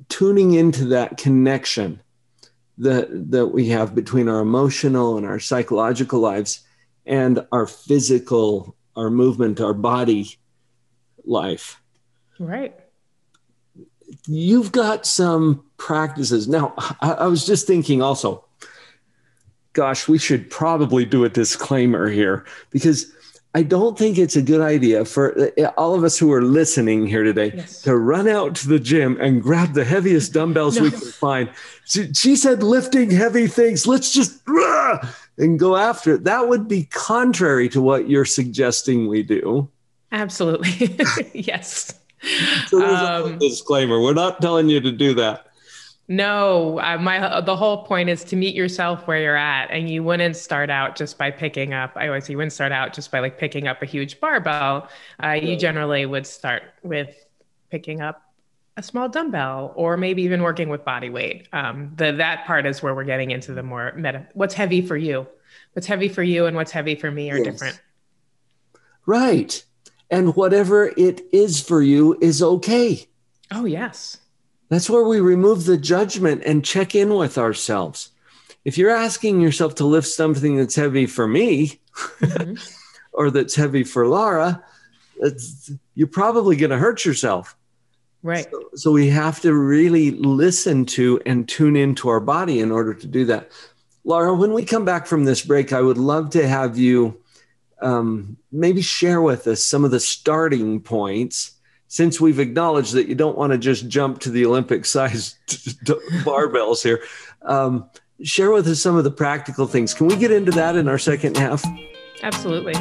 tuning 0.10 0.54
into 0.56 0.84
that 0.88 1.16
connection 1.16 2.02
that 2.80 3.32
that 3.32 3.48
we 3.48 3.70
have 3.70 3.96
between 3.96 4.28
our 4.28 4.42
emotional 4.42 5.16
and 5.16 5.26
our 5.26 5.40
psychological 5.40 6.20
lives 6.20 6.66
and 7.06 7.48
our 7.54 7.66
physical 7.66 8.76
our 8.98 9.10
movement, 9.10 9.62
our 9.62 9.74
body 9.74 10.38
life. 11.24 11.82
Right. 12.40 12.78
You've 14.28 14.72
got 14.72 15.06
some 15.06 15.64
practices. 15.78 16.48
Now, 16.48 16.74
I, 17.02 17.12
I 17.12 17.28
was 17.28 17.46
just 17.46 17.68
thinking 17.68 18.02
also, 18.02 18.46
gosh, 19.74 20.08
we 20.08 20.18
should 20.18 20.50
probably 20.50 21.06
do 21.06 21.26
a 21.26 21.30
disclaimer 21.30 22.10
here 22.10 22.46
because 22.70 23.12
I 23.56 23.62
don't 23.62 23.98
think 23.98 24.18
it's 24.18 24.36
a 24.36 24.42
good 24.42 24.62
idea 24.62 25.06
for 25.06 25.52
uh, 25.60 25.66
all 25.78 25.94
of 25.94 26.04
us 26.04 26.18
who 26.18 26.32
are 26.32 26.42
listening 26.42 27.06
here 27.06 27.24
today 27.24 27.52
yes. 27.56 27.84
to 27.84 27.96
run 27.96 28.28
out 28.28 28.56
to 28.56 28.68
the 28.68 28.80
gym 28.80 29.18
and 29.22 29.44
grab 29.44 29.74
the 29.74 29.84
heaviest 29.84 30.34
dumbbells 30.34 30.78
no. 30.78 30.84
we 30.84 30.92
can 30.92 31.00
find. 31.00 31.50
She, 31.86 32.12
she, 32.14 32.36
said 32.36 32.64
lifting 32.64 33.12
heavy 33.12 33.46
things. 33.46 33.86
Let's 33.86 34.12
just 34.12 34.42
uh, 34.48 35.06
and 35.38 35.60
go 35.60 35.76
after 35.76 36.16
it. 36.16 36.24
That 36.24 36.48
would 36.48 36.68
be 36.68 36.86
contrary 36.86 37.70
to 37.70 37.82
what 37.82 38.10
you're 38.10 38.26
suggesting 38.26 39.08
we 39.08 39.22
do. 39.22 39.70
Absolutely. 40.12 40.98
yes. 41.34 41.94
So 42.68 42.84
um, 42.84 43.38
disclaimer. 43.38 44.02
We're 44.02 44.14
not 44.14 44.42
telling 44.42 44.70
you 44.70 44.80
to 44.82 44.92
do 44.92 45.14
that. 45.16 45.48
No, 46.08 46.80
uh, 46.80 46.98
my 46.98 47.42
the 47.42 47.56
whole 47.56 47.86
point 47.86 48.10
is 48.10 48.24
to 48.26 48.36
meet 48.36 48.56
yourself 48.56 49.08
where 49.08 49.22
you're 49.22 49.38
at, 49.38 49.72
and 49.72 49.90
you 49.90 50.04
wouldn't 50.04 50.36
start 50.36 50.70
out 50.70 50.98
just 50.98 51.18
by 51.18 51.32
picking 51.32 51.74
up. 51.74 51.94
I 51.96 52.08
always 52.08 52.26
say 52.26 52.34
you 52.34 52.38
wouldn't 52.38 52.54
start 52.54 52.72
out 52.72 52.94
just 52.94 53.10
by 53.10 53.20
like 53.20 53.38
picking 53.38 53.68
up 53.68 53.82
a 53.82 53.86
huge 53.86 54.20
barbell. 54.20 54.90
Uh, 55.24 55.32
you 55.32 55.56
generally 55.56 56.06
would 56.06 56.28
start 56.28 56.64
with 56.84 57.16
picking 57.70 58.02
up 58.02 58.22
a 58.76 58.84
small 58.84 59.08
dumbbell, 59.08 59.72
or 59.76 59.96
maybe 59.96 60.24
even 60.24 60.42
working 60.42 60.68
with 60.68 60.84
body 60.84 61.10
weight. 61.10 61.48
Um, 61.54 61.94
the 61.96 62.12
that 62.14 62.46
part 62.46 62.66
is 62.66 62.84
where 62.84 62.94
we're 62.94 63.06
getting 63.06 63.32
into 63.32 63.54
the 63.54 63.64
more 63.64 63.94
meta. 63.96 64.28
What's 64.34 64.56
heavy 64.56 64.82
for 64.82 64.98
you? 64.98 65.26
What's 65.72 65.88
heavy 65.88 66.10
for 66.10 66.24
you, 66.24 66.48
and 66.48 66.56
what's 66.56 66.72
heavy 66.72 66.96
for 66.96 67.12
me 67.12 67.32
are 67.32 67.38
yes. 67.38 67.46
different. 67.46 67.82
Right, 69.06 69.64
and 70.14 70.36
whatever 70.36 70.94
it 70.98 71.22
is 71.32 71.60
for 71.60 71.82
you 71.82 72.18
is 72.22 72.42
okay. 72.42 73.08
Oh 73.52 73.66
yes 73.66 74.20
that's 74.74 74.90
where 74.90 75.04
we 75.04 75.20
remove 75.20 75.66
the 75.66 75.78
judgment 75.78 76.42
and 76.46 76.66
check 76.66 76.96
in 76.96 77.14
with 77.14 77.38
ourselves. 77.38 78.10
If 78.66 78.76
you're 78.76 78.90
asking 78.90 79.40
yourself 79.40 79.76
to 79.76 79.86
lift 79.86 80.08
something 80.08 80.58
that's 80.58 80.76
heavy 80.76 81.06
for 81.06 81.28
me 81.28 81.80
mm-hmm. 81.96 82.56
or 83.14 83.30
that's 83.30 83.54
heavy 83.54 83.84
for 83.84 84.08
Laura, 84.08 84.64
you're 85.94 86.08
probably 86.08 86.56
going 86.56 86.72
to 86.72 86.78
hurt 86.78 87.06
yourself. 87.06 87.56
Right. 88.24 88.48
So, 88.50 88.70
so, 88.74 88.92
we 88.92 89.10
have 89.10 89.42
to 89.42 89.54
really 89.54 90.12
listen 90.12 90.86
to 90.88 91.22
and 91.26 91.48
tune 91.48 91.76
into 91.76 92.10
our 92.10 92.22
body 92.22 92.60
in 92.60 92.72
order 92.72 92.94
to 92.94 93.06
do 93.06 93.26
that. 93.26 93.52
Laura, 94.06 94.34
when 94.34 94.54
we 94.54 94.64
come 94.66 94.86
back 94.86 95.06
from 95.06 95.26
this 95.26 95.44
break, 95.46 95.72
I 95.72 95.82
would 95.82 95.98
love 95.98 96.30
to 96.32 96.48
have 96.48 96.78
you 96.78 97.22
um, 97.84 98.38
maybe 98.52 98.82
share 98.82 99.22
with 99.22 99.46
us 99.48 99.64
some 99.64 99.84
of 99.84 99.92
the 99.92 100.00
starting 100.00 100.80
points 100.82 101.52
since 101.88 102.20
we've 102.20 102.40
acknowledged 102.40 102.94
that 102.94 103.08
you 103.08 103.14
don't 103.14 103.38
want 103.38 103.52
to 103.52 103.58
just 103.58 103.88
jump 103.88 104.20
to 104.22 104.32
the 104.32 104.46
Olympic 104.46 104.86
sized 104.86 105.38
barbells 106.26 106.82
here, 106.82 107.04
um, 107.44 107.88
share 108.24 108.52
with 108.52 108.68
us 108.68 108.82
some 108.82 108.96
of 108.96 109.04
the 109.04 109.12
practical 109.12 109.68
things. 109.68 109.94
Can 109.94 110.08
we 110.08 110.16
get 110.16 110.32
into 110.32 110.52
that 110.54 110.76
in 110.76 110.88
our 110.88 110.98
second 110.98 111.38
half? 111.38 111.64
Absolutely. 112.24 112.74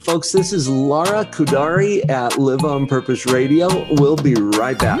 Folks, 0.00 0.32
this 0.32 0.52
is 0.52 0.68
Laura 0.68 1.24
Khoudari 1.24 2.06
at 2.10 2.38
Live 2.38 2.64
on 2.64 2.86
Purpose 2.86 3.24
Radio. 3.24 3.68
We'll 3.94 4.16
be 4.16 4.34
right 4.34 4.78
back. 4.78 5.00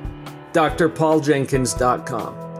drpauljenkins.com. 0.53 2.51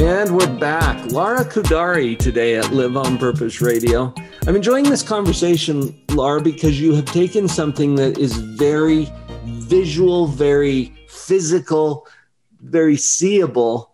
And 0.00 0.36
we're 0.36 0.58
back. 0.58 1.10
Lara 1.10 1.44
Khoudari 1.44 2.16
today 2.16 2.54
at 2.54 2.70
Live 2.72 2.96
on 2.96 3.18
Purpose 3.18 3.60
Radio. 3.60 4.14
I'm 4.46 4.54
enjoying 4.54 4.84
this 4.84 5.02
conversation, 5.02 6.00
Lara, 6.10 6.40
because 6.40 6.80
you 6.80 6.94
have 6.94 7.06
taken 7.06 7.48
something 7.48 7.96
that 7.96 8.16
is 8.16 8.36
very 8.36 9.08
visual, 9.44 10.28
very 10.28 10.94
physical, 11.08 12.06
very 12.60 12.96
seeable, 12.96 13.90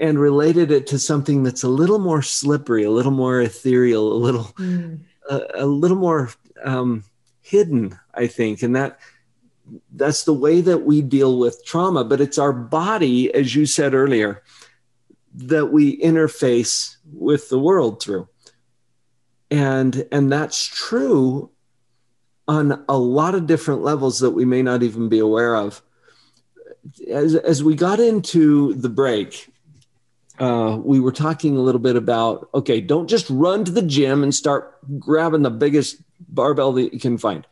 and 0.00 0.18
related 0.18 0.70
it 0.70 0.86
to 0.88 0.98
something 0.98 1.42
that's 1.42 1.62
a 1.62 1.68
little 1.68 1.98
more 1.98 2.22
slippery, 2.22 2.82
a 2.82 2.90
little 2.90 3.12
more 3.12 3.40
ethereal, 3.40 4.12
a 4.12 4.18
little, 4.18 4.44
mm. 4.58 4.98
a, 5.30 5.40
a, 5.54 5.66
little 5.66 5.96
more 5.96 6.30
um, 6.64 7.04
hidden, 7.40 7.98
I 8.14 8.26
think. 8.26 8.62
And 8.62 8.74
that 8.76 8.98
that's 9.94 10.24
the 10.24 10.34
way 10.34 10.60
that 10.60 10.84
we 10.84 11.00
deal 11.00 11.38
with 11.38 11.64
trauma. 11.64 12.04
But 12.04 12.20
it's 12.20 12.38
our 12.38 12.52
body, 12.52 13.32
as 13.32 13.54
you 13.54 13.66
said 13.66 13.94
earlier 13.94 14.42
that 15.34 15.66
we 15.66 16.00
interface 16.00 16.96
with 17.12 17.48
the 17.48 17.58
world 17.58 18.00
through. 18.00 18.28
And, 19.50 20.06
and 20.12 20.30
that's 20.30 20.64
true 20.64 21.50
on 22.46 22.84
a 22.88 22.98
lot 22.98 23.34
of 23.34 23.46
different 23.46 23.82
levels 23.82 24.20
that 24.20 24.30
we 24.30 24.44
may 24.44 24.62
not 24.62 24.82
even 24.82 25.08
be 25.08 25.18
aware 25.18 25.56
of. 25.56 25.82
As, 27.10 27.34
as 27.34 27.64
we 27.64 27.74
got 27.74 27.98
into 27.98 28.74
the 28.74 28.88
break, 28.88 29.50
uh, 30.38 30.78
we 30.82 31.00
were 31.00 31.12
talking 31.12 31.56
a 31.56 31.60
little 31.60 31.80
bit 31.80 31.96
about 31.96 32.48
okay, 32.54 32.80
don't 32.80 33.08
just 33.08 33.30
run 33.30 33.64
to 33.64 33.70
the 33.70 33.82
gym 33.82 34.22
and 34.22 34.34
start 34.34 34.76
grabbing 34.98 35.42
the 35.42 35.50
biggest 35.50 36.02
barbell 36.28 36.72
that 36.72 36.92
you 36.92 37.00
can 37.00 37.18
find 37.18 37.46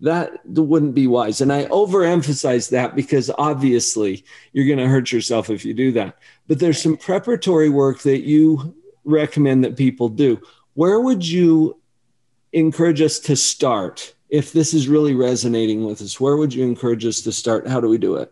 that 0.00 0.44
wouldn't 0.44 0.94
be 0.94 1.06
wise. 1.06 1.40
And 1.40 1.52
I 1.52 1.64
overemphasize 1.66 2.70
that 2.70 2.94
because 2.94 3.30
obviously 3.38 4.24
you're 4.52 4.66
going 4.66 4.78
to 4.78 4.88
hurt 4.88 5.10
yourself 5.10 5.50
if 5.50 5.64
you 5.64 5.72
do 5.72 5.92
that. 5.92 6.18
But 6.46 6.58
there's 6.58 6.80
some 6.80 6.96
preparatory 6.96 7.70
work 7.70 8.00
that 8.02 8.20
you 8.20 8.74
recommend 9.04 9.64
that 9.64 9.76
people 9.76 10.08
do. 10.08 10.40
Where 10.74 11.00
would 11.00 11.26
you 11.26 11.80
encourage 12.52 13.00
us 13.00 13.18
to 13.20 13.36
start 13.36 14.14
if 14.28 14.52
this 14.52 14.74
is 14.74 14.88
really 14.88 15.14
resonating 15.14 15.84
with 15.84 16.02
us? 16.02 16.20
Where 16.20 16.36
would 16.36 16.52
you 16.52 16.64
encourage 16.64 17.06
us 17.06 17.20
to 17.22 17.32
start? 17.32 17.66
How 17.66 17.80
do 17.80 17.88
we 17.88 17.98
do 17.98 18.16
it? 18.16 18.30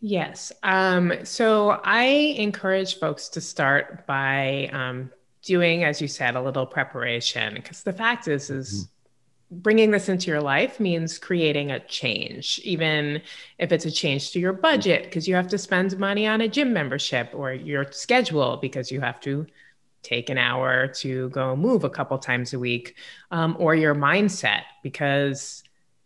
Yes. 0.00 0.52
Um, 0.62 1.12
so 1.24 1.80
I 1.84 2.04
encourage 2.36 2.98
folks 2.98 3.28
to 3.30 3.40
start 3.40 4.06
by 4.06 4.68
um, 4.72 5.10
doing, 5.46 5.84
as 5.84 6.02
you 6.02 6.08
said, 6.08 6.36
a 6.36 6.42
little 6.42 6.66
preparation 6.66 7.54
because 7.54 7.82
the 7.82 7.92
fact 7.92 8.28
is, 8.28 8.50
is 8.50 8.74
mm-hmm 8.74 8.92
bringing 9.50 9.90
this 9.90 10.08
into 10.08 10.30
your 10.30 10.40
life 10.40 10.80
means 10.80 11.18
creating 11.18 11.70
a 11.70 11.80
change, 11.80 12.60
even 12.64 13.22
if 13.58 13.70
it's 13.70 13.84
a 13.84 13.90
change 13.90 14.32
to 14.32 14.40
your 14.40 14.52
budget, 14.52 15.04
because 15.04 15.28
you 15.28 15.34
have 15.34 15.48
to 15.48 15.58
spend 15.58 15.96
money 15.98 16.26
on 16.26 16.40
a 16.40 16.48
gym 16.48 16.72
membership 16.72 17.30
or 17.32 17.52
your 17.52 17.90
schedule 17.92 18.56
because 18.56 18.90
you 18.90 19.00
have 19.00 19.20
to 19.20 19.46
take 20.02 20.30
an 20.30 20.38
hour 20.38 20.86
to 20.88 21.28
go 21.30 21.56
move 21.56 21.84
a 21.84 21.90
couple 21.90 22.18
times 22.18 22.52
a 22.52 22.58
week, 22.58 22.96
um, 23.30 23.56
or 23.58 23.74
your 23.74 23.94
mindset 23.94 24.62
because 24.82 25.62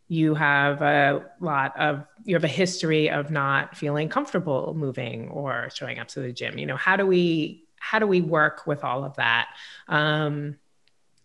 you 0.09 0.35
have 0.35 0.83
a 0.83 1.25
lot 1.39 1.79
of 1.79 2.05
you 2.25 2.35
have 2.35 2.45
a 2.45 2.49
history 2.49 3.09
of 3.09 3.31
not 3.31 3.77
feeling 3.77 4.09
comfortable 4.09 4.75
moving 4.75 5.29
or 5.29 5.71
showing 5.73 5.99
up 5.99 6.09
to 6.09 6.21
the 6.21 6.33
gym. 6.33 6.59
You 6.59 6.67
know 6.67 6.77
how 6.77 6.97
do 6.97 7.07
we 7.07 7.65
how 7.81 7.99
do 7.99 8.07
we 8.07 8.21
work 8.21 8.67
with 8.67 8.85
all 8.85 9.03
of 9.03 9.17
that 9.17 9.49
um, 9.89 10.57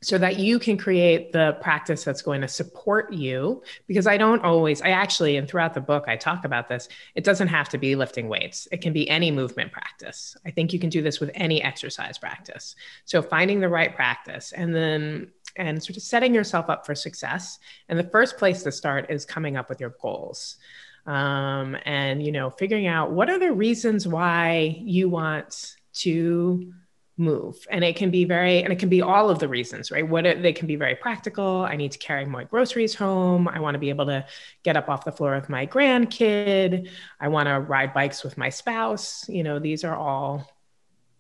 so 0.02 0.18
that 0.18 0.40
you 0.40 0.58
can 0.58 0.78
create 0.78 1.32
the 1.32 1.58
practice 1.62 2.04
that's 2.04 2.24
going 2.24 2.42
to 2.42 2.48
support 2.48 3.14
you? 3.14 3.62
Because 3.86 4.08
i 4.08 4.18
don't 4.18 4.42
always 4.44 4.82
i 4.82 4.90
actually 4.90 5.38
and 5.38 5.48
throughout 5.48 5.76
the 5.76 5.82
book 5.82 6.06
i 6.08 6.16
talk 6.16 6.46
about 6.46 6.68
this 6.68 6.90
it 7.14 7.24
doesn't 7.24 7.50
have 7.50 7.70
to 7.70 7.78
be 7.78 7.96
lifting 7.96 8.28
weights. 8.28 8.68
It 8.72 8.82
can 8.82 8.94
be 8.94 9.08
any 9.10 9.30
movement 9.30 9.72
practice. 9.72 10.36
I 10.46 10.52
think 10.52 10.74
you 10.74 10.80
can 10.80 10.90
do 10.90 11.02
this 11.04 11.20
with 11.20 11.30
any 11.36 11.62
exercise 11.62 12.18
practice. 12.18 12.76
So 13.04 13.22
finding 13.22 13.60
the 13.60 13.70
right 13.70 13.96
practice 13.96 14.52
and 14.52 14.74
then 14.74 15.32
and 15.56 15.82
sort 15.82 15.98
of 15.98 16.04
setting 16.04 16.34
yourself 16.34 16.70
up 16.70 16.86
for 16.86 16.96
success. 16.96 17.60
And 17.88 17.98
the 17.98 18.04
first 18.04 18.38
place 18.38 18.64
to 18.64 18.72
start 18.72 19.10
is 19.10 19.26
coming 19.26 19.56
up 19.56 19.70
with 19.70 19.80
your 19.80 19.96
goals. 20.02 20.58
Um, 21.06 21.78
and 21.86 22.24
you 22.26 22.32
know 22.32 22.50
figuring 22.50 22.88
out 22.88 23.12
what 23.12 23.30
are 23.30 23.38
the 23.38 23.52
reasons 23.52 24.08
why 24.08 24.76
you 24.82 25.08
want 25.08 25.76
to 26.00 26.74
move. 27.18 27.66
And 27.70 27.84
it 27.84 27.96
can 27.96 28.12
be 28.12 28.26
very 28.26 28.62
and 28.64 28.74
it 28.74 28.80
can 28.80 28.90
be 28.90 29.02
all 29.02 29.30
of 29.30 29.40
the 29.40 29.48
reasons 29.48 29.90
right? 29.90 30.08
What 30.08 30.26
it, 30.26 30.42
they 30.42 30.52
can 30.54 30.68
be 30.68 30.76
very 30.76 30.96
practical. 30.96 31.64
I 31.64 31.76
need 31.76 31.92
to 31.94 31.98
carry 31.98 32.26
more 32.26 32.44
groceries 32.44 32.94
home. 32.94 33.48
I 33.48 33.60
want 33.60 33.76
to 33.76 33.80
be 33.80 33.90
able 33.90 34.06
to 34.08 34.26
get 34.64 34.76
up 34.76 34.90
off 34.90 35.06
the 35.06 35.12
floor 35.12 35.36
with 35.36 35.50
my 35.50 35.66
grandkid. 35.66 36.90
I 37.20 37.28
want 37.30 37.48
to 37.48 37.60
ride 37.60 37.94
bikes 37.94 38.24
with 38.24 38.38
my 38.38 38.50
spouse. 38.50 39.28
You 39.30 39.44
know 39.44 39.60
these 39.60 39.84
are 39.84 39.96
all 39.96 40.52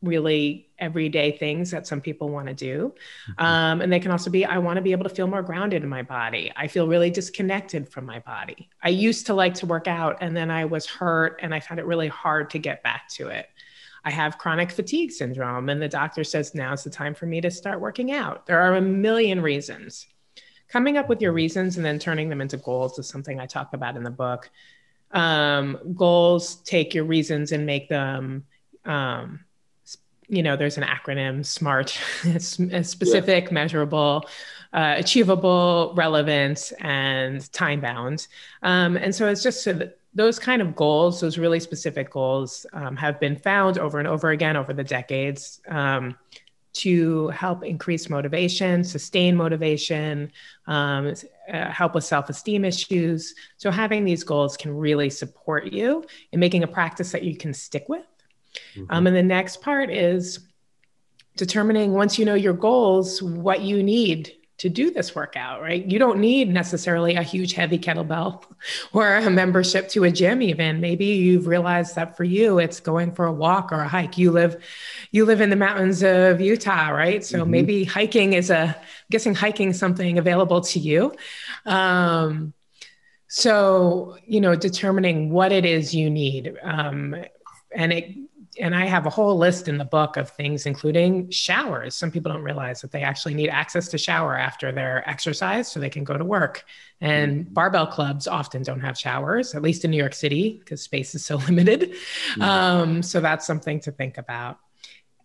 really 0.02 0.70
everyday 0.78 1.32
things 1.32 1.72
that 1.72 1.88
some 1.88 2.02
people 2.02 2.30
want 2.30 2.48
to 2.48 2.54
do. 2.54 2.94
Mm-hmm. 3.32 3.46
um, 3.46 3.82
and 3.82 3.92
they 3.92 4.00
can 4.00 4.12
also 4.12 4.30
be 4.30 4.44
i 4.44 4.58
want 4.58 4.76
to 4.76 4.82
be 4.82 4.92
able 4.92 5.06
to 5.06 5.10
feel 5.10 5.26
more 5.26 5.42
grounded 5.42 5.82
in 5.82 5.90
my 5.90 6.04
body. 6.04 6.52
I 6.56 6.68
feel 6.68 6.88
really 6.88 7.10
disconnected 7.10 7.88
from 7.90 8.06
my 8.06 8.20
body. 8.20 8.70
I 8.84 8.90
used 8.90 9.26
to 9.28 9.34
like 9.34 9.54
to 9.56 9.66
work 9.66 9.88
out 9.88 10.18
and 10.20 10.36
then 10.36 10.52
i 10.52 10.66
was 10.66 10.86
hurt 10.86 11.40
and 11.42 11.56
i 11.56 11.62
found 11.62 11.80
it 11.80 11.86
really 11.86 12.10
hard 12.10 12.50
to 12.50 12.60
get 12.60 12.84
back 12.84 13.08
to 13.10 13.30
it 13.30 13.48
I 14.06 14.12
have 14.12 14.38
chronic 14.38 14.72
fatigue 14.72 15.12
syndrome, 15.12 15.68
and 15.68 15.82
the 15.82 15.89
doctor 15.89 16.24
says 16.24 16.54
now's 16.54 16.84
the 16.84 16.91
time 16.91 17.15
for 17.15 17.26
me 17.26 17.41
to 17.41 17.50
start 17.50 17.82
working 17.82 18.12
out. 18.12 18.46
There 18.46 18.62
are 18.62 18.76
a 18.76 18.82
million 18.82 19.41
reasons. 19.41 20.06
Coming 20.70 20.98
up 20.98 21.10
with 21.10 21.22
your 21.22 21.34
reasons 21.34 21.78
and 21.78 21.86
then 21.86 21.98
turning 21.98 22.30
them 22.30 22.39
into 22.39 22.58
goals 22.58 23.00
is 23.00 23.08
something 23.08 23.39
I 23.39 23.48
talk 23.48 23.74
about 23.74 23.98
in 23.98 24.04
the 24.04 24.12
book. 24.12 24.50
Um, 25.12 25.80
goals 25.96 26.56
take 26.58 26.94
your 26.94 27.06
reasons 27.06 27.52
and 27.52 27.65
make 27.65 27.89
them, 27.89 28.46
um, 28.84 29.39
you 30.28 30.44
know, 30.44 30.56
there's 30.56 30.78
an 30.78 30.84
acronym 30.84 31.46
SMART, 31.46 31.89
specific, 32.39 33.46
yeah. 33.46 33.52
measurable, 33.52 34.28
uh, 34.74 34.96
achievable, 34.98 35.94
relevant, 35.96 36.74
and 36.80 37.52
time 37.54 37.82
bound. 37.82 38.28
Um, 38.62 38.98
and 38.98 39.15
so 39.15 39.28
it's 39.28 39.41
just 39.41 39.63
so 39.63 39.74
that 39.74 40.00
those 40.15 40.39
kind 40.39 40.62
of 40.62 40.75
goals, 40.75 41.19
those 41.19 41.38
really 41.38 41.60
specific 41.60 42.10
goals, 42.10 42.65
um, 42.73 42.95
have 42.95 43.19
been 43.19 43.36
found 43.36 43.78
over 43.78 43.99
and 43.99 44.08
over 44.08 44.32
again 44.32 44.56
over 44.56 44.73
the 44.73 44.84
decades 44.84 45.62
um, 45.67 46.17
to 46.71 47.28
help 47.30 47.63
increase 47.63 48.10
motivation, 48.10 48.84
sustain 48.84 49.36
motivation, 49.36 50.32
um, 50.67 51.13
uh, 51.51 51.69
help 51.69 51.93
with 51.93 52.06
self 52.06 52.30
esteem 52.30 52.63
issues. 52.63 53.36
So, 53.58 53.71
having 53.71 54.06
these 54.06 54.23
goals 54.23 54.56
can 54.56 54.75
really 54.75 55.10
support 55.10 55.71
you 55.71 56.06
in 56.32 56.39
making 56.39 56.63
a 56.63 56.67
practice 56.67 57.12
that 57.12 57.23
you 57.23 57.38
can 57.38 57.54
stick 57.54 57.86
with. 57.89 58.06
Mm-hmm. 58.75 58.86
Um, 58.89 59.08
and 59.08 59.15
the 59.15 59.23
next 59.23 59.62
part 59.62 59.89
is 59.89 60.39
determining 61.36 61.91
once 61.91 62.17
you 62.17 62.23
know 62.23 62.36
your 62.36 62.54
goals, 62.54 63.21
what 63.21 63.62
you 63.62 63.84
need 63.84 64.34
to 64.58 64.70
do 64.70 64.89
this 64.89 65.13
workout, 65.13 65.62
right? 65.62 65.86
You 65.86 66.00
don't 66.00 66.20
need 66.20 66.50
necessarily 66.50 67.15
a 67.15 67.24
huge 67.24 67.54
heavy 67.54 67.78
kettlebell 67.78 68.44
or 68.94 69.15
a 69.15 69.30
membership 69.30 69.89
to 69.89 70.06
a 70.06 70.12
gym 70.12 70.41
even. 70.41 70.80
Maybe 70.80 71.06
you've 71.06 71.48
realized 71.48 71.96
that 71.96 72.15
for 72.15 72.24
you 72.24 72.60
it's 72.60 72.80
going 72.80 73.12
for 73.12 73.26
a 73.26 73.34
walk 73.34 73.72
or 73.72 73.82
a 73.82 73.88
hike. 73.88 74.18
You 74.18 74.32
live 74.32 74.63
you 75.12 75.26
live 75.26 75.41
in 75.41 75.50
the 75.50 75.56
mountains 75.56 76.04
of 76.04 76.39
Utah, 76.39 76.89
right? 76.89 77.24
So 77.24 77.41
mm-hmm. 77.41 77.52
maybe 77.52 77.84
hiking 77.84 78.34
is 78.34 78.50
a 78.50 78.76
I'm 78.76 79.12
guessing 79.12 79.36
hiking 79.36 79.74
something 79.74 80.18
available 80.18 80.62
to 80.62 80.80
you. 80.80 81.13
Um, 81.65 82.54
so, 83.28 84.18
you 84.26 84.39
know, 84.39 84.56
determining 84.56 85.30
what 85.30 85.52
it 85.52 85.65
is 85.65 85.94
you 85.94 86.10
need. 86.10 86.56
Um, 86.63 87.15
and 87.76 87.91
it 87.91 88.15
and 88.60 88.76
I 88.76 88.86
have 88.86 89.06
a 89.06 89.10
whole 89.10 89.38
list 89.38 89.68
in 89.68 89.78
the 89.78 89.86
book 89.86 90.18
of 90.18 90.30
things, 90.30 90.65
including 90.65 91.30
showers. 91.30 91.96
Some 91.96 92.12
people 92.12 92.32
don't 92.32 92.44
realize 92.44 92.82
that 92.82 92.91
they 92.91 93.02
actually 93.02 93.34
need 93.34 93.50
access 93.50 93.88
to 93.89 93.98
shower 93.98 94.38
after 94.38 94.72
their 94.72 95.08
exercise 95.10 95.72
so 95.72 95.80
they 95.80 95.89
can 95.89 96.04
go 96.04 96.18
to 96.18 96.24
work. 96.24 96.65
And 97.02 97.46
mm-hmm. 97.46 97.54
barbell 97.54 97.88
clubs 97.88 98.28
often 98.28 98.63
don't 98.63 98.82
have 98.82 98.98
showers, 98.98 99.56
at 99.56 99.62
least 99.62 99.86
in 99.86 99.91
New 99.91 99.98
York 99.98 100.13
City, 100.13 100.58
because 100.60 100.82
space 100.82 101.15
is 101.15 101.26
so 101.26 101.36
limited. 101.48 101.91
Mm-hmm. 101.91 102.41
Um, 102.41 103.04
so 103.04 103.20
that's 103.20 103.46
something 103.46 103.80
to 103.82 103.91
think 103.91 104.18
about. 104.18 104.60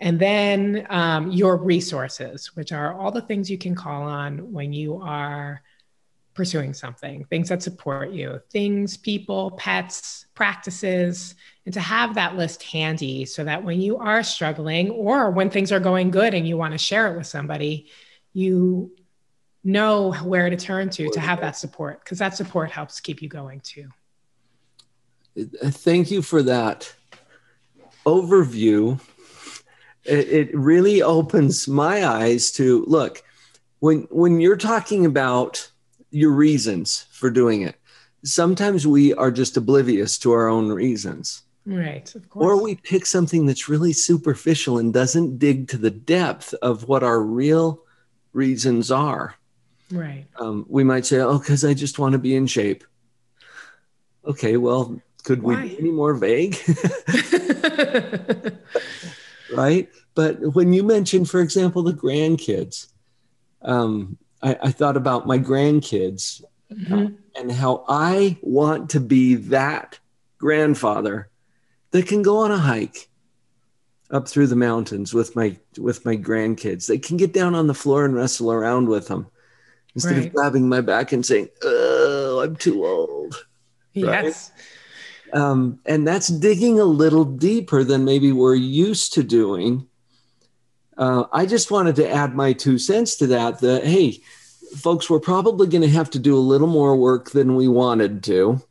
And 0.01 0.19
then 0.19 0.87
um, 0.89 1.31
your 1.31 1.57
resources, 1.57 2.57
which 2.57 2.73
are 2.73 2.95
all 2.95 3.11
the 3.11 3.21
things 3.21 3.51
you 3.51 3.59
can 3.59 3.75
call 3.75 4.03
on 4.03 4.53
when 4.53 4.73
you 4.73 4.97
are 4.97 5.63
pursuing 6.41 6.73
something, 6.73 7.23
things 7.25 7.51
that 7.51 7.63
support 7.63 8.13
you, 8.13 8.41
things, 8.51 8.97
people, 8.97 9.51
pets, 9.59 10.25
practices, 10.35 11.35
and 11.67 11.75
to 11.75 11.81
have 11.81 12.15
that 12.15 12.35
list 12.35 12.63
handy 12.63 13.27
so 13.27 13.45
that 13.45 13.63
when 13.63 13.79
you 13.79 13.99
are 13.99 14.23
struggling 14.23 14.89
or 14.89 15.31
when 15.31 15.51
things 15.51 15.71
are 15.71 15.79
going 15.79 16.11
good 16.11 16.33
and 16.33 16.49
you 16.49 16.57
want 16.57 16.73
to 16.73 16.79
share 16.79 17.13
it 17.13 17.19
with 17.19 17.27
somebody, 17.27 17.91
you 18.33 18.91
know 19.65 20.15
where 20.25 20.49
to 20.49 20.57
turn 20.57 20.89
to 20.89 21.11
to 21.11 21.21
have 21.21 21.43
that 21.43 21.59
support 21.59 22.03
because 22.03 22.19
that 22.19 22.35
support 22.35 22.71
helps 22.71 23.01
keep 23.01 23.21
you 23.21 23.29
going 23.29 23.61
too. 23.61 23.91
Uh, 25.39 25.69
thank 25.69 26.11
you 26.11 26.23
for 26.23 26.43
that 26.43 26.91
overview. 28.07 28.99
It, 30.05 30.29
it 30.29 30.57
really 30.57 31.03
opens 31.03 31.69
my 31.69 32.07
eyes 32.07 32.51
to 32.53 32.83
look 32.87 33.23
when 33.81 34.07
when 34.11 34.41
you're 34.41 34.57
talking 34.57 35.05
about 35.05 35.70
your 36.11 36.33
reasons 36.33 37.07
for 37.11 37.31
doing 37.31 37.63
it. 37.63 37.77
Sometimes 38.25 38.87
we 38.87 39.15
are 39.15 39.31
just 39.31 39.57
oblivious 39.57 40.19
to 40.19 40.33
our 40.33 40.49
own 40.49 40.71
reasons. 40.71 41.43
Right, 41.67 42.13
of 42.15 42.29
course. 42.29 42.45
Or 42.45 42.63
we 42.63 42.75
pick 42.77 43.07
something 43.07 43.47
that's 43.47 43.69
really 43.69 43.93
superficial 43.93 44.79
and 44.79 44.93
doesn't 44.93 45.39
dig 45.39 45.69
to 45.69 45.79
the 45.79 45.91
depth 45.91 46.55
of 46.63 46.89
what 46.89 47.03
our 47.03 47.23
real 47.23 47.83
reasons 48.33 48.91
are. 48.91 49.35
Right. 49.91 50.27
Um, 50.39 50.67
we 50.69 50.85
might 50.85 51.07
say, 51.07 51.19
oh, 51.19 51.39
because 51.39 51.65
I 51.65 51.75
just 51.75 51.99
want 51.99 52.13
to 52.13 52.19
be 52.19 52.35
in 52.35 52.47
shape. 52.47 52.85
Okay, 54.25 54.57
well, 54.57 55.01
could 55.25 55.43
Why? 55.43 55.63
we 55.63 55.69
be 55.69 55.79
any 55.79 55.91
more 55.91 56.15
vague? 56.15 56.57
right. 59.55 59.89
But 60.15 60.55
when 60.55 60.73
you 60.73 60.83
mentioned, 60.83 61.29
for 61.31 61.41
example, 61.41 61.83
the 61.83 61.93
grandkids, 61.93 62.89
um, 63.63 64.19
I, 64.43 64.59
I, 64.63 64.71
thought 64.71 64.97
about 64.97 65.27
my 65.27 65.39
grandkids 65.39 66.43
mm-hmm. 66.73 67.15
and 67.37 67.53
how 67.53 67.85
I 67.89 68.39
want 68.43 68.91
to 68.91 69.01
be 69.01 69.35
that 69.35 69.99
grandfather 70.39 71.29
that 71.91 72.07
can 72.07 72.23
go 72.23 72.39
on 72.39 72.51
a 72.51 72.59
hike 72.59 73.09
up 74.11 74.29
through 74.29 74.49
the 74.49 74.57
mountains 74.57 75.15
with 75.15 75.37
my 75.37 75.57
with 75.79 76.05
my 76.05 76.17
grandkids. 76.17 76.87
They 76.87 76.99
can 76.99 77.17
get 77.17 77.33
down 77.33 77.55
on 77.55 77.67
the 77.67 77.75
floor 77.75 78.05
and 78.05 78.15
wrestle 78.15 78.51
around 78.51 78.89
with 78.89 79.09
them 79.09 79.27
instead 79.95 80.17
right. 80.17 80.27
of 80.27 80.33
grabbing 80.33 80.69
my 80.69 80.81
back 80.81 81.13
and 81.13 81.25
saying, 81.25 81.49
"Oh, 81.63 82.41
I'm 82.45 82.57
too 82.57 82.85
old." 82.85 83.35
Right? 83.95 84.25
Yes. 84.25 84.53
Um, 85.33 85.79
and 85.87 86.07
that's 86.07 86.29
digging 86.29 86.81
a 86.81 86.85
little 86.85 87.25
deeper 87.25 87.85
than 87.85 88.05
maybe 88.05 88.33
we're 88.33 88.55
used 88.57 89.13
to 89.15 89.23
doing. 89.23 89.87
Uh, 91.01 91.25
I 91.33 91.47
just 91.47 91.71
wanted 91.71 91.97
to 91.97 92.09
add 92.09 92.35
my 92.35 92.53
two 92.53 92.79
cents 92.79 93.17
to 93.17 93.27
that. 93.29 93.61
That 93.61 93.85
hey, 93.87 94.21
folks, 94.77 95.09
we're 95.09 95.19
probably 95.19 95.67
going 95.67 95.83
to 95.83 95.89
have 95.89 96.11
to 96.11 96.19
do 96.19 96.37
a 96.37 96.39
little 96.39 96.69
more 96.69 96.95
work 96.95 97.31
than 97.31 97.57
we 97.57 97.67
wanted 97.69 98.23
to. 98.25 98.63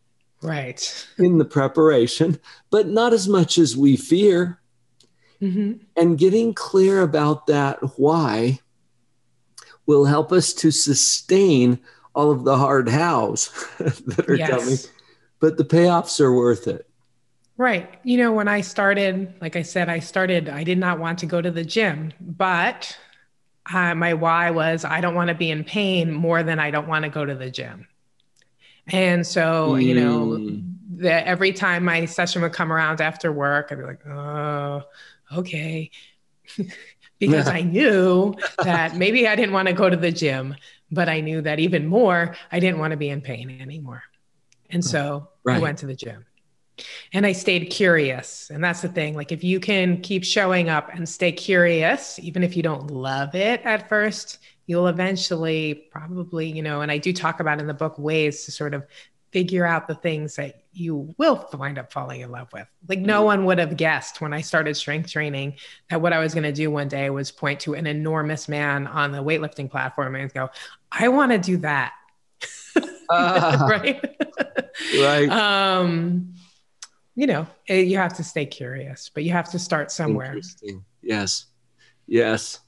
Right. 0.44 1.08
In 1.18 1.39
the 1.39 1.46
preparation, 1.46 2.39
but 2.70 2.88
not 2.88 3.13
as 3.13 3.28
much 3.28 3.58
as 3.58 3.76
we 3.76 3.98
fear. 3.98 4.62
Mm-hmm. 5.42 5.84
And 5.96 6.18
getting 6.18 6.54
clear 6.54 7.02
about 7.02 7.48
that 7.48 7.80
why 7.98 8.60
will 9.86 10.06
help 10.06 10.32
us 10.32 10.54
to 10.54 10.70
sustain 10.70 11.80
all 12.13 12.30
of 12.30 12.44
the 12.44 12.58
hard 12.58 12.89
hows 12.89 13.50
that 13.80 14.30
are 14.30 14.36
yes. 14.36 14.50
coming. 14.50 14.78
But 15.39 15.58
the 15.58 15.65
payoffs 15.65 16.20
are 16.22 16.34
worth 16.34 16.68
it. 16.68 16.88
Right. 17.60 17.89
You 18.04 18.17
know, 18.17 18.32
when 18.32 18.48
I 18.48 18.62
started, 18.62 19.34
like 19.41 19.58
I 19.58 19.63
said, 19.63 19.89
I 19.89 20.00
started, 20.00 20.48
I 20.48 20.63
did 20.63 20.78
not 20.78 20.98
want 20.98 21.19
to 21.19 21.26
go 21.26 21.41
to 21.41 21.52
the 21.52 21.65
gym, 21.65 22.13
but 22.22 22.98
uh, 23.72 23.93
my 23.95 24.13
why 24.13 24.50
was 24.50 24.86
I 24.86 25.02
don't 25.02 25.13
want 25.13 25.28
to 25.28 25.36
be 25.36 25.52
in 25.52 25.65
pain 25.65 26.10
more 26.10 26.41
than 26.41 26.58
I 26.58 26.72
don't 26.72 26.88
want 26.88 27.04
to 27.04 27.10
go 27.10 27.26
to 27.26 27.36
the 27.36 27.52
gym. 27.52 27.86
And 28.88 29.28
so, 29.28 29.74
mm. 29.74 29.84
you 29.84 29.93
know, 29.93 30.38
hmm. 30.38 30.60
the, 30.89 31.28
every 31.28 31.52
time 31.52 31.84
my 31.84 32.06
session 32.06 32.41
would 32.43 32.54
come 32.54 32.72
around 32.72 33.02
after 33.02 33.30
work, 33.30 33.67
I'd 33.72 33.78
be 33.78 33.84
like, 33.84 34.08
oh, 34.08 34.84
okay. 35.36 35.91
because 37.19 37.50
I 37.50 37.60
knew 37.60 38.36
that 38.63 38.95
maybe 38.95 39.28
I 39.28 39.36
didn't 39.36 39.52
want 39.52 39.67
to 39.67 39.74
go 39.74 39.89
to 39.89 39.98
the 39.98 40.13
gym, 40.13 40.56
but 40.91 41.10
I 41.10 41.19
knew 41.19 41.41
that 41.41 41.60
even 41.60 41.88
more, 41.88 42.38
I 42.54 42.62
didn't 42.62 42.80
want 42.80 42.91
to 42.91 42.98
be 42.98 43.10
in 43.10 43.19
pain 43.19 43.60
anymore. 43.60 44.04
And 44.69 44.84
so 44.84 45.28
right. 45.43 45.58
I 45.58 45.60
went 45.60 45.80
to 45.80 45.86
the 45.86 45.95
gym 45.95 46.26
and 47.13 47.26
I 47.26 47.32
stayed 47.32 47.70
curious. 47.70 48.50
And 48.50 48.63
that's 48.63 48.82
the 48.82 48.89
thing. 48.89 49.15
Like, 49.15 49.32
if 49.32 49.44
you 49.44 49.60
can 49.60 50.02
keep 50.02 50.24
showing 50.24 50.70
up 50.70 50.94
and 50.94 51.08
stay 51.08 51.32
curious, 51.32 52.20
even 52.20 52.44
if 52.44 52.56
you 52.56 52.63
don't 52.63 52.92
love 52.92 53.36
it 53.36 53.62
at 53.63 53.89
first, 53.89 54.39
you'll 54.68 54.88
eventually 54.88 55.88
probably, 55.92 56.48
you 56.48 56.62
know, 56.62 56.82
and 56.82 56.92
I 56.92 56.98
do 57.00 57.12
talk 57.12 57.39
about 57.39 57.60
in 57.60 57.68
the 57.68 57.74
book 57.74 57.98
ways 57.98 58.46
to 58.46 58.52
sort 58.52 58.74
of 58.74 58.86
figure 59.32 59.65
out 59.65 59.88
the 59.88 59.96
things 59.96 60.36
that 60.36 60.63
you 60.74 61.13
will 61.18 61.48
wind 61.54 61.78
up 61.78 61.92
falling 61.92 62.22
in 62.22 62.32
love 62.32 62.52
with. 62.54 62.68
Like 62.88 63.00
no 63.00 63.24
one 63.24 63.46
would 63.46 63.60
have 63.60 63.78
guessed 63.78 64.22
when 64.22 64.34
I 64.34 64.42
started 64.42 64.76
strength 64.76 65.12
training 65.12 65.56
that 65.89 66.02
what 66.02 66.13
I 66.13 66.20
was 66.20 66.34
going 66.34 66.44
to 66.44 66.52
do 66.52 66.72
one 66.72 66.88
day 66.88 67.10
was 67.10 67.32
point 67.32 67.60
to 67.62 67.76
an 67.76 67.86
enormous 67.86 68.48
man 68.48 68.88
on 68.88 69.12
the 69.12 69.20
weightlifting 69.20 69.70
platform 69.70 70.15
and 70.15 70.34
go, 70.34 70.50
I 70.92 71.10
want 71.10 71.32
to 71.32 71.38
do 71.38 71.58
that. 71.58 71.94
Uh, 73.10 73.68
right. 73.70 74.18
right. 75.00 75.30
Um, 75.30 76.34
you 77.19 77.27
know, 77.27 77.45
eh, 77.67 77.82
you 77.82 77.97
have 77.97 78.15
to 78.15 78.23
stay 78.23 78.45
curious, 78.45 79.12
but 79.13 79.25
you 79.25 79.32
have 79.34 79.51
to 79.51 79.60
start 79.60 79.91
somewhere. 79.91 80.39
Yes. 81.01 81.47
Yes. 82.08 82.62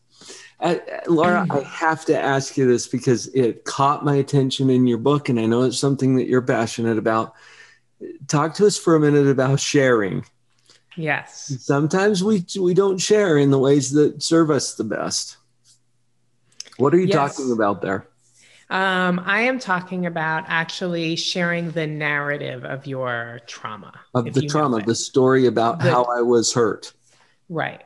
Uh, 0.60 0.76
Laura, 1.08 1.48
I 1.50 1.60
have 1.66 2.04
to 2.06 2.20
ask 2.20 2.58
you 2.58 2.68
this 2.68 2.86
because 2.86 3.28
it 3.28 3.64
caught 3.64 4.04
my 4.04 4.16
attention 4.16 4.70
in 4.70 4.88
your 4.88 4.98
book, 4.98 5.30
and 5.30 5.40
I 5.40 5.46
know 5.46 5.62
it's 5.62 5.80
something 5.80 6.18
that 6.18 6.28
you're 6.28 6.42
passionate 6.42 6.98
about. 6.98 7.34
Talk 8.28 8.54
to 8.56 8.68
us 8.68 8.78
for 8.78 8.98
a 8.98 9.00
minute 9.00 9.28
about 9.28 9.62
sharing. 9.62 10.26
Yes. 10.98 11.58
Sometimes 11.62 12.22
we 12.22 12.46
we 12.60 12.74
don't 12.74 12.98
share 12.98 13.38
in 13.38 13.52
the 13.52 13.60
ways 13.60 13.92
that 13.92 14.22
serve 14.22 14.52
us 14.52 14.76
the 14.76 14.84
best. 14.84 15.38
What 16.76 16.94
are 16.94 17.00
you 17.00 17.08
yes. 17.08 17.16
talking 17.16 17.54
about 17.54 17.82
there? 17.82 18.06
Um, 18.72 19.22
I 19.26 19.42
am 19.42 19.60
talking 19.60 20.06
about 20.06 20.46
actually 20.48 21.18
sharing 21.18 21.72
the 21.72 21.86
narrative 21.86 22.64
of 22.64 22.88
your 22.88 23.42
trauma. 23.46 24.00
Of 24.14 24.34
the 24.34 24.48
trauma, 24.48 24.82
the 24.82 24.96
story 24.96 25.46
about 25.46 25.80
the, 25.80 25.92
how 25.92 26.06
I 26.06 26.22
was 26.22 26.54
hurt. 26.54 26.94
Right. 27.50 27.84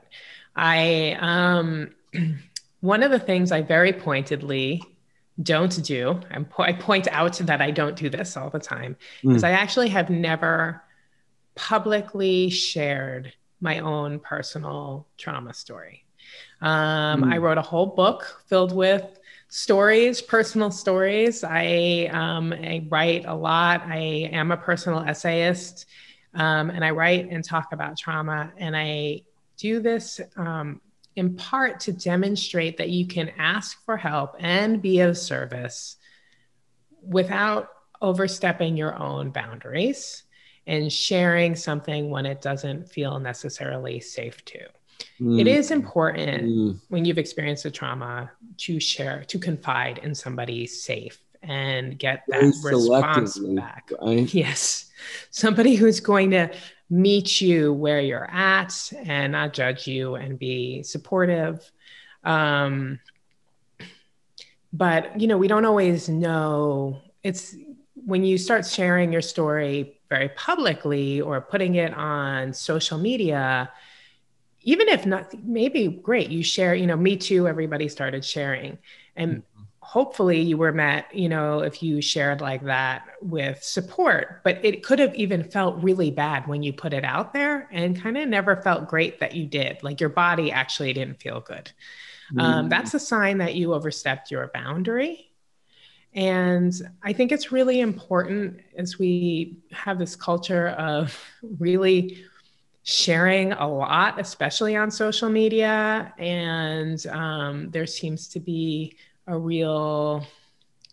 I 0.56 1.17
um 1.19 1.89
one 2.82 3.02
of 3.02 3.10
the 3.10 3.17
things 3.17 3.52
I 3.52 3.62
very 3.62 3.93
pointedly 3.93 4.84
don't 5.41 5.84
do, 5.84 6.21
and 6.30 6.48
po- 6.48 6.63
I 6.63 6.74
point 6.74 7.08
out 7.08 7.34
that 7.39 7.62
I 7.63 7.71
don't 7.71 7.95
do 7.95 8.08
this 8.08 8.38
all 8.38 8.52
the 8.52 8.60
time, 8.60 8.95
mm. 9.24 9.36
is 9.36 9.43
I 9.43 9.52
actually 9.52 9.89
have 9.89 10.12
never 10.12 10.84
publicly 11.56 12.52
shared 12.52 13.34
my 13.60 13.80
own 13.80 14.19
personal 14.19 15.08
trauma 15.17 15.56
story. 15.56 16.06
Um, 16.62 17.24
mm. 17.24 17.34
I 17.34 17.38
wrote 17.38 17.58
a 17.58 17.63
whole 17.63 17.88
book 17.88 18.43
filled 18.45 18.74
with 18.74 19.19
stories, 19.56 20.22
personal 20.22 20.70
stories. 20.70 21.41
I, 21.41 22.10
um, 22.12 22.52
I 22.52 22.86
write 22.89 23.24
a 23.26 23.34
lot. 23.34 23.84
I 23.84 24.30
am 24.34 24.52
a 24.52 24.58
personal 24.58 25.00
essayist, 25.00 25.86
um, 26.34 26.70
and 26.70 26.84
I 26.84 26.91
write 26.91 27.30
and 27.30 27.41
talk 27.41 27.72
about 27.72 27.98
trauma. 27.98 28.52
And 28.58 28.76
I 28.76 29.22
do 29.56 29.80
this 29.80 30.20
um, 30.36 30.82
in 31.15 31.38
part 31.38 31.80
to 31.82 31.94
demonstrate 31.94 32.76
that 32.80 32.89
you 32.89 33.08
can 33.08 33.30
ask 33.38 33.82
for 33.86 33.96
help 33.96 34.36
and 34.39 34.82
be 34.82 35.00
of 35.00 35.18
service 35.18 35.96
without 37.02 37.70
overstepping 38.02 38.76
your 38.76 39.02
own 39.02 39.30
boundaries 39.30 40.24
and 40.68 40.91
sharing 40.91 41.56
something 41.56 42.10
when 42.10 42.26
it 42.26 42.41
doesn't 42.41 42.89
feel 42.89 43.22
necessarily 43.22 44.02
safe 44.02 44.44
to. 44.44 44.68
Mm. 45.19 45.39
It 45.39 45.47
is 45.47 45.71
important 45.71 46.43
mm. 46.43 46.80
when 46.89 47.06
you've 47.06 47.17
experienced 47.17 47.65
a 47.65 47.71
trauma 47.71 48.32
to 48.58 48.80
share, 48.80 49.23
to 49.25 49.39
confide 49.39 49.99
in 49.99 50.13
somebody 50.13 50.67
safe 50.67 51.19
and 51.41 51.97
get 51.97 52.23
that 52.28 52.54
response 52.63 53.38
back. 53.38 53.91
Right? 54.01 54.34
Yes. 54.34 54.91
Somebody 55.30 55.75
who's 55.75 55.99
going 55.99 56.32
to 56.32 56.51
meet 56.89 57.41
you 57.41 57.73
where 57.73 58.01
you're 58.01 58.30
at 58.30 58.91
and 59.04 59.32
not 59.32 59.54
judge 59.54 59.88
you 59.88 60.15
and 60.15 60.38
be 60.38 60.84
supportive. 60.84 61.71
Um, 62.23 62.99
but 64.73 65.19
you 65.19 65.28
know, 65.28 65.38
we 65.38 65.47
don't 65.47 65.65
always 65.65 66.10
know. 66.10 67.01
It's 67.23 67.56
when 67.95 68.23
you 68.23 68.38
start 68.38 68.65
sharing 68.65 69.12
your 69.12 69.21
story 69.21 69.99
very 70.10 70.30
publicly 70.30 71.21
or 71.21 71.41
putting 71.41 71.75
it 71.75 71.93
on 71.93 72.54
social 72.54 72.97
media, 72.97 73.71
even 74.65 74.89
if 74.89 75.06
not, 75.06 75.34
maybe 75.43 75.88
great, 75.88 76.30
you 76.30 76.43
share, 76.43 76.75
you 76.75 76.86
know, 76.86 76.97
me 76.97 77.15
too, 77.15 77.47
everybody 77.47 77.88
started 77.88 78.25
sharing. 78.25 78.78
And 79.15 79.38
mm-hmm 79.38 79.56
hopefully 79.86 80.41
you 80.41 80.58
were 80.58 80.71
met 80.71 81.06
you 81.13 81.30
know 81.30 81.60
if 81.60 81.84
you 81.84 82.01
shared 82.01 82.41
like 82.41 82.63
that 82.63 83.06
with 83.21 83.63
support 83.63 84.41
but 84.43 84.60
it 84.65 84.82
could 84.82 84.97
have 84.97 85.13
even 85.13 85.43
felt 85.43 85.82
really 85.84 86.10
bad 86.10 86.47
when 86.47 86.63
you 86.63 86.73
put 86.73 86.91
it 86.91 87.06
out 87.06 87.34
there 87.34 87.69
and 87.71 88.01
kind 88.01 88.17
of 88.17 88.28
never 88.28 88.56
felt 88.63 88.88
great 88.88 89.19
that 89.19 89.36
you 89.36 89.45
did 89.45 89.82
like 89.84 90.01
your 90.01 90.10
body 90.10 90.51
actually 90.51 90.91
didn't 90.91 91.21
feel 91.21 91.39
good 91.39 91.71
um, 92.32 92.38
mm. 92.38 92.41
um, 92.41 92.69
that's 92.69 92.95
a 92.95 92.99
sign 92.99 93.38
that 93.38 93.54
you 93.54 93.75
overstepped 93.75 94.32
your 94.32 94.49
boundary 94.56 95.30
And 96.15 96.73
I 97.04 97.13
think 97.13 97.32
it's 97.32 97.51
really 97.51 97.80
important 97.82 98.62
as 98.75 98.97
we 98.97 99.60
have 99.71 99.99
this 99.99 100.15
culture 100.15 100.69
of 100.69 101.15
really 101.60 102.23
sharing 102.86 103.52
a 103.52 103.67
lot, 103.67 104.19
especially 104.19 104.76
on 104.76 104.91
social 104.91 105.28
media. 105.28 106.13
And 106.19 107.06
um, 107.08 107.71
there 107.71 107.88
seems 107.88 108.28
to 108.30 108.39
be 108.39 108.95
a 109.28 109.38
real 109.38 110.26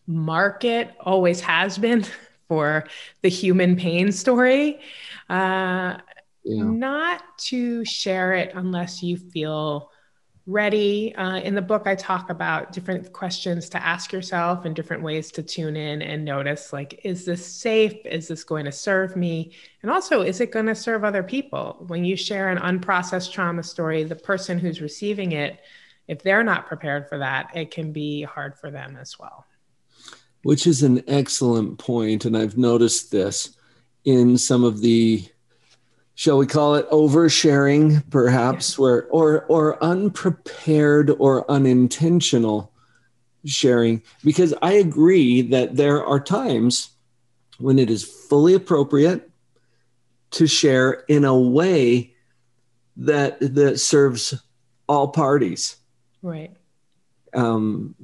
market, 0.07 0.95
always 1.01 1.41
has 1.43 1.79
been, 1.79 2.05
for 2.49 2.85
the 3.21 3.29
human 3.29 3.77
pain 3.77 4.11
story. 4.11 4.81
Uh, 5.29 5.99
yeah. 6.45 6.65
Not 6.65 7.23
to 7.45 7.85
share 7.85 8.33
it 8.35 8.53
unless 8.55 9.03
you 9.03 9.17
feel 9.17 9.91
ready. 10.47 11.15
Uh, 11.15 11.37
in 11.37 11.55
the 11.55 11.63
book, 11.63 11.87
I 11.87 11.95
talk 11.95 12.31
about 12.31 12.73
different 12.73 13.13
questions 13.13 13.69
to 13.71 13.83
ask 13.83 14.13
yourself 14.13 14.65
and 14.65 14.75
different 14.75 15.03
ways 15.03 15.31
to 15.33 15.43
tune 15.43 15.77
in 15.77 16.03
and 16.03 16.25
notice 16.25 16.73
like, 16.73 17.01
is 17.05 17.25
this 17.25 17.45
safe? 17.47 17.95
Is 18.05 18.29
this 18.29 18.43
going 18.43 18.65
to 18.65 18.73
serve 18.73 19.15
me? 19.15 19.53
And 19.83 19.91
also, 19.91 20.23
is 20.23 20.41
it 20.41 20.51
going 20.51 20.67
to 20.67 20.75
serve 20.75 21.05
other 21.05 21.23
people? 21.23 21.85
When 21.87 22.05
you 22.05 22.17
share 22.17 22.49
an 22.49 22.59
unprocessed 22.59 23.33
trauma 23.33 23.63
story, 23.63 24.03
the 24.03 24.17
person 24.17 24.59
who's 24.59 24.81
receiving 24.81 25.33
it, 25.33 25.61
if 26.09 26.23
they're 26.23 26.45
not 26.45 26.67
prepared 26.67 27.09
for 27.09 27.19
that, 27.19 27.51
it 27.55 27.71
can 27.71 27.93
be 27.93 28.23
hard 28.23 28.57
for 28.57 28.71
them 28.71 28.99
as 29.01 29.19
well. 29.19 29.47
Which 30.43 30.67
is 30.67 30.83
an 30.83 31.05
excellent 31.07 31.79
point, 31.79 32.25
And 32.25 32.37
I've 32.37 32.59
noticed 32.59 33.13
this 33.13 33.57
in 34.05 34.37
some 34.37 34.65
of 34.65 34.81
the 34.81 35.25
shall 36.15 36.39
we 36.39 36.47
call 36.47 36.75
it 36.75 36.89
oversharing 36.91 38.09
perhaps 38.11 38.79
where 38.79 39.07
or 39.09 39.45
or 39.47 39.83
unprepared 39.83 41.11
or 41.19 41.51
unintentional 41.51 42.73
sharing? 43.45 44.03
Because 44.25 44.55
i 44.63 44.73
agree 44.73 45.43
that 45.43 45.77
there 45.77 46.05
are 46.05 46.21
times 46.21 46.91
when 47.59 47.79
it 47.79 47.91
is 47.91 48.05
fully 48.05 48.55
appropriate 48.55 49.31
to 50.33 50.47
share 50.47 51.05
in 51.09 51.25
a 51.25 51.39
way 51.39 52.15
that 52.97 53.39
that 53.41 53.79
serves 53.81 54.35
all 54.89 55.09
parties. 55.09 55.77
Right. 56.23 56.53
Um, 57.35 57.95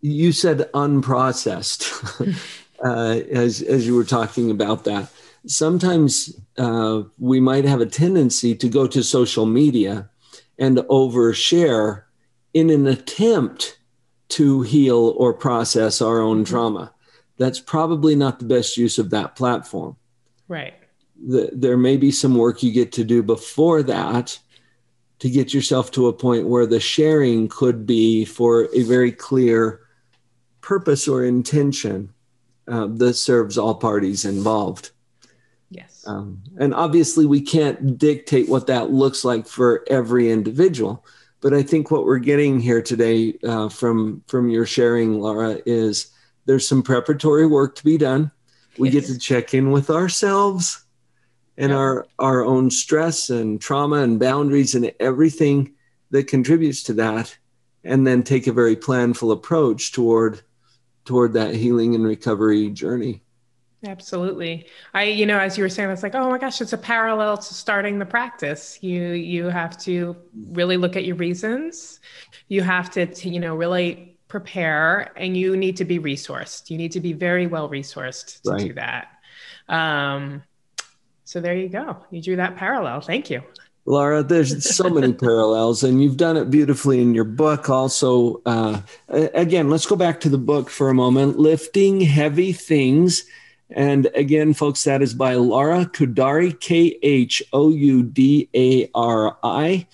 you 0.00 0.32
said 0.32 0.70
unprocessed 0.72 2.36
uh, 2.84 3.20
as 3.30 3.62
as 3.62 3.86
you 3.86 3.96
were 3.96 4.04
talking 4.04 4.50
about 4.50 4.84
that 4.84 5.10
sometimes 5.46 6.38
uh, 6.58 7.02
we 7.18 7.40
might 7.40 7.64
have 7.64 7.80
a 7.80 7.86
tendency 7.86 8.54
to 8.54 8.68
go 8.68 8.86
to 8.86 9.02
social 9.02 9.46
media 9.46 10.08
and 10.58 10.78
overshare 10.78 12.02
in 12.54 12.70
an 12.70 12.86
attempt 12.86 13.78
to 14.28 14.62
heal 14.62 15.14
or 15.18 15.32
process 15.32 16.02
our 16.02 16.20
own 16.20 16.38
mm-hmm. 16.38 16.52
trauma. 16.52 16.92
That's 17.38 17.60
probably 17.60 18.16
not 18.16 18.38
the 18.38 18.46
best 18.46 18.76
use 18.76 18.98
of 18.98 19.10
that 19.10 19.36
platform. 19.36 19.96
Right. 20.48 20.74
The, 21.26 21.50
there 21.52 21.76
may 21.76 21.96
be 21.96 22.10
some 22.10 22.34
work 22.34 22.62
you 22.62 22.72
get 22.72 22.92
to 22.92 23.04
do 23.04 23.22
before 23.22 23.82
that 23.84 24.38
to 25.18 25.30
get 25.30 25.54
yourself 25.54 25.90
to 25.92 26.08
a 26.08 26.12
point 26.12 26.48
where 26.48 26.66
the 26.66 26.80
sharing 26.80 27.48
could 27.48 27.86
be 27.86 28.24
for 28.24 28.68
a 28.74 28.82
very 28.82 29.12
clear 29.12 29.80
purpose 30.60 31.08
or 31.08 31.24
intention 31.24 32.12
uh, 32.68 32.86
that 32.86 33.14
serves 33.14 33.56
all 33.56 33.74
parties 33.74 34.24
involved. 34.24 34.90
Um, 36.06 36.42
and 36.58 36.72
obviously, 36.72 37.26
we 37.26 37.40
can't 37.40 37.98
dictate 37.98 38.48
what 38.48 38.68
that 38.68 38.90
looks 38.90 39.24
like 39.24 39.46
for 39.46 39.84
every 39.88 40.30
individual. 40.30 41.04
But 41.40 41.52
I 41.52 41.62
think 41.62 41.90
what 41.90 42.04
we're 42.04 42.18
getting 42.18 42.60
here 42.60 42.80
today 42.80 43.34
uh, 43.44 43.68
from 43.68 44.22
from 44.26 44.48
your 44.48 44.66
sharing, 44.66 45.20
Laura, 45.20 45.60
is 45.66 46.12
there's 46.46 46.66
some 46.66 46.82
preparatory 46.82 47.46
work 47.46 47.74
to 47.76 47.84
be 47.84 47.98
done. 47.98 48.30
We 48.78 48.90
yes. 48.90 49.06
get 49.06 49.14
to 49.14 49.18
check 49.18 49.54
in 49.54 49.70
with 49.70 49.90
ourselves 49.90 50.84
and 51.58 51.70
yeah. 51.70 51.76
our 51.76 52.06
our 52.18 52.44
own 52.44 52.70
stress 52.70 53.30
and 53.30 53.60
trauma 53.60 53.96
and 53.96 54.20
boundaries 54.20 54.74
and 54.74 54.92
everything 55.00 55.74
that 56.10 56.28
contributes 56.28 56.82
to 56.84 56.94
that, 56.94 57.36
and 57.84 58.06
then 58.06 58.22
take 58.22 58.46
a 58.46 58.52
very 58.52 58.76
planful 58.76 59.32
approach 59.32 59.92
toward 59.92 60.40
toward 61.04 61.32
that 61.34 61.54
healing 61.54 61.94
and 61.94 62.04
recovery 62.04 62.70
journey. 62.70 63.22
Absolutely. 63.86 64.66
I, 64.94 65.04
you 65.04 65.26
know, 65.26 65.38
as 65.38 65.56
you 65.56 65.64
were 65.64 65.68
saying, 65.68 65.90
it's 65.90 66.02
like, 66.02 66.14
oh 66.14 66.30
my 66.30 66.38
gosh, 66.38 66.60
it's 66.60 66.72
a 66.72 66.78
parallel 66.78 67.36
to 67.38 67.54
starting 67.54 67.98
the 67.98 68.06
practice. 68.06 68.78
You 68.82 69.12
you 69.12 69.46
have 69.46 69.78
to 69.78 70.16
really 70.50 70.76
look 70.76 70.96
at 70.96 71.04
your 71.04 71.16
reasons. 71.16 72.00
You 72.48 72.62
have 72.62 72.90
to, 72.92 73.06
to 73.06 73.28
you 73.28 73.40
know, 73.40 73.54
really 73.54 74.16
prepare 74.28 75.12
and 75.16 75.36
you 75.36 75.56
need 75.56 75.76
to 75.76 75.84
be 75.84 75.98
resourced. 75.98 76.68
You 76.70 76.78
need 76.78 76.92
to 76.92 77.00
be 77.00 77.12
very 77.12 77.46
well 77.46 77.68
resourced 77.68 78.42
to 78.42 78.50
right. 78.50 78.60
do 78.60 78.72
that. 78.74 79.08
Um, 79.68 80.42
so 81.24 81.40
there 81.40 81.56
you 81.56 81.68
go. 81.68 82.04
You 82.10 82.22
drew 82.22 82.36
that 82.36 82.56
parallel. 82.56 83.00
Thank 83.00 83.30
you. 83.30 83.42
Laura, 83.84 84.24
there's 84.24 84.68
so 84.74 84.90
many 84.90 85.12
parallels, 85.26 85.84
and 85.84 86.02
you've 86.02 86.16
done 86.16 86.36
it 86.36 86.50
beautifully 86.50 87.00
in 87.00 87.14
your 87.14 87.24
book. 87.24 87.70
Also, 87.70 88.42
uh, 88.44 88.80
again, 89.08 89.70
let's 89.70 89.86
go 89.86 89.94
back 89.94 90.20
to 90.20 90.28
the 90.28 90.38
book 90.38 90.70
for 90.70 90.90
a 90.90 90.94
moment. 90.94 91.38
Lifting 91.38 92.00
heavy 92.00 92.52
things 92.52 93.24
and 93.70 94.08
again, 94.14 94.54
folks, 94.54 94.84
that 94.84 95.02
is 95.02 95.14
by 95.14 95.34
Laura 95.34 95.86
Khoudari, 95.86 96.58
K 96.60 96.98
H 97.02 97.42
O 97.52 97.70
U 97.70 98.02
D 98.02 98.48
A 98.54 98.88
R 98.94 99.36
I. 99.42 99.86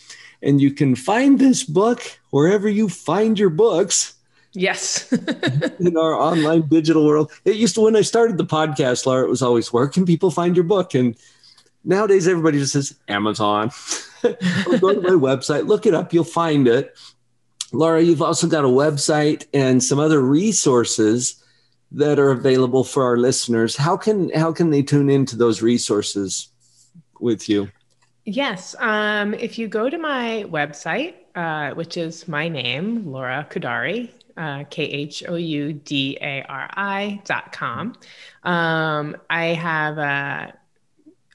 And 0.42 0.61
you 0.61 0.72
can 0.72 0.94
find 0.94 1.38
this 1.38 1.62
book 1.62 2.02
wherever 2.30 2.68
you 2.68 2.88
find 2.88 3.38
your 3.38 3.50
books. 3.50 4.14
Yes. 4.54 5.11
in 5.80 5.96
our 5.96 6.14
online 6.14 6.68
digital 6.68 7.06
world. 7.06 7.32
It 7.46 7.56
used 7.56 7.74
to, 7.76 7.80
when 7.80 7.96
I 7.96 8.02
started 8.02 8.37
the 8.37 8.44
podcast, 8.44 9.06
Laura, 9.06 9.24
it 9.24 9.30
was 9.30 9.40
always, 9.40 9.72
where 9.72 9.88
can 9.88 10.04
people 10.04 10.30
find 10.30 10.54
your 10.54 10.64
book? 10.64 10.94
And 10.94 11.16
nowadays, 11.85 12.28
everybody 12.28 12.58
just 12.58 12.74
says 12.74 12.94
Amazon. 13.08 13.70
go 14.22 14.30
to 14.32 15.00
my 15.00 15.11
website, 15.11 15.66
look 15.66 15.87
it 15.87 15.94
up, 15.94 16.12
you'll 16.12 16.24
find 16.24 16.68
it. 16.68 16.94
Laura, 17.72 18.02
you've 18.02 18.20
also 18.20 18.46
got 18.46 18.64
a 18.64 18.68
website 18.68 19.46
and 19.54 19.82
some 19.82 19.98
other 19.98 20.20
resources 20.20 21.41
that 21.94 22.18
are 22.18 22.31
available 22.31 22.85
for 22.85 23.05
our 23.05 23.16
listeners, 23.16 23.76
how 23.76 23.96
can 23.96 24.31
how 24.31 24.52
can 24.52 24.70
they 24.70 24.83
tune 24.83 25.11
into 25.11 25.37
those 25.37 25.62
resources 25.62 26.48
with 27.20 27.48
you? 27.48 27.68
Yes, 28.24 28.74
um, 28.78 29.35
if 29.35 29.59
you 29.59 29.68
go 29.68 29.90
to 29.90 29.98
my 29.98 30.44
website, 30.48 31.14
uh, 31.35 31.74
which 31.74 31.96
is 31.96 32.28
my 32.28 32.48
name, 32.48 33.11
Laura 33.11 33.46
Khoudari, 33.50 34.11
uh, 34.37 34.64
K 34.70 34.85
H 34.85 35.24
O 35.28 35.35
U 35.35 35.72
D 35.72 36.18
A 36.20 36.42
R 36.48 36.70
I 36.74 37.20
dot 37.24 37.52
com. 37.52 37.94
Um, 38.44 39.16
I 39.28 39.46
have 39.46 39.98
uh, 39.98 40.52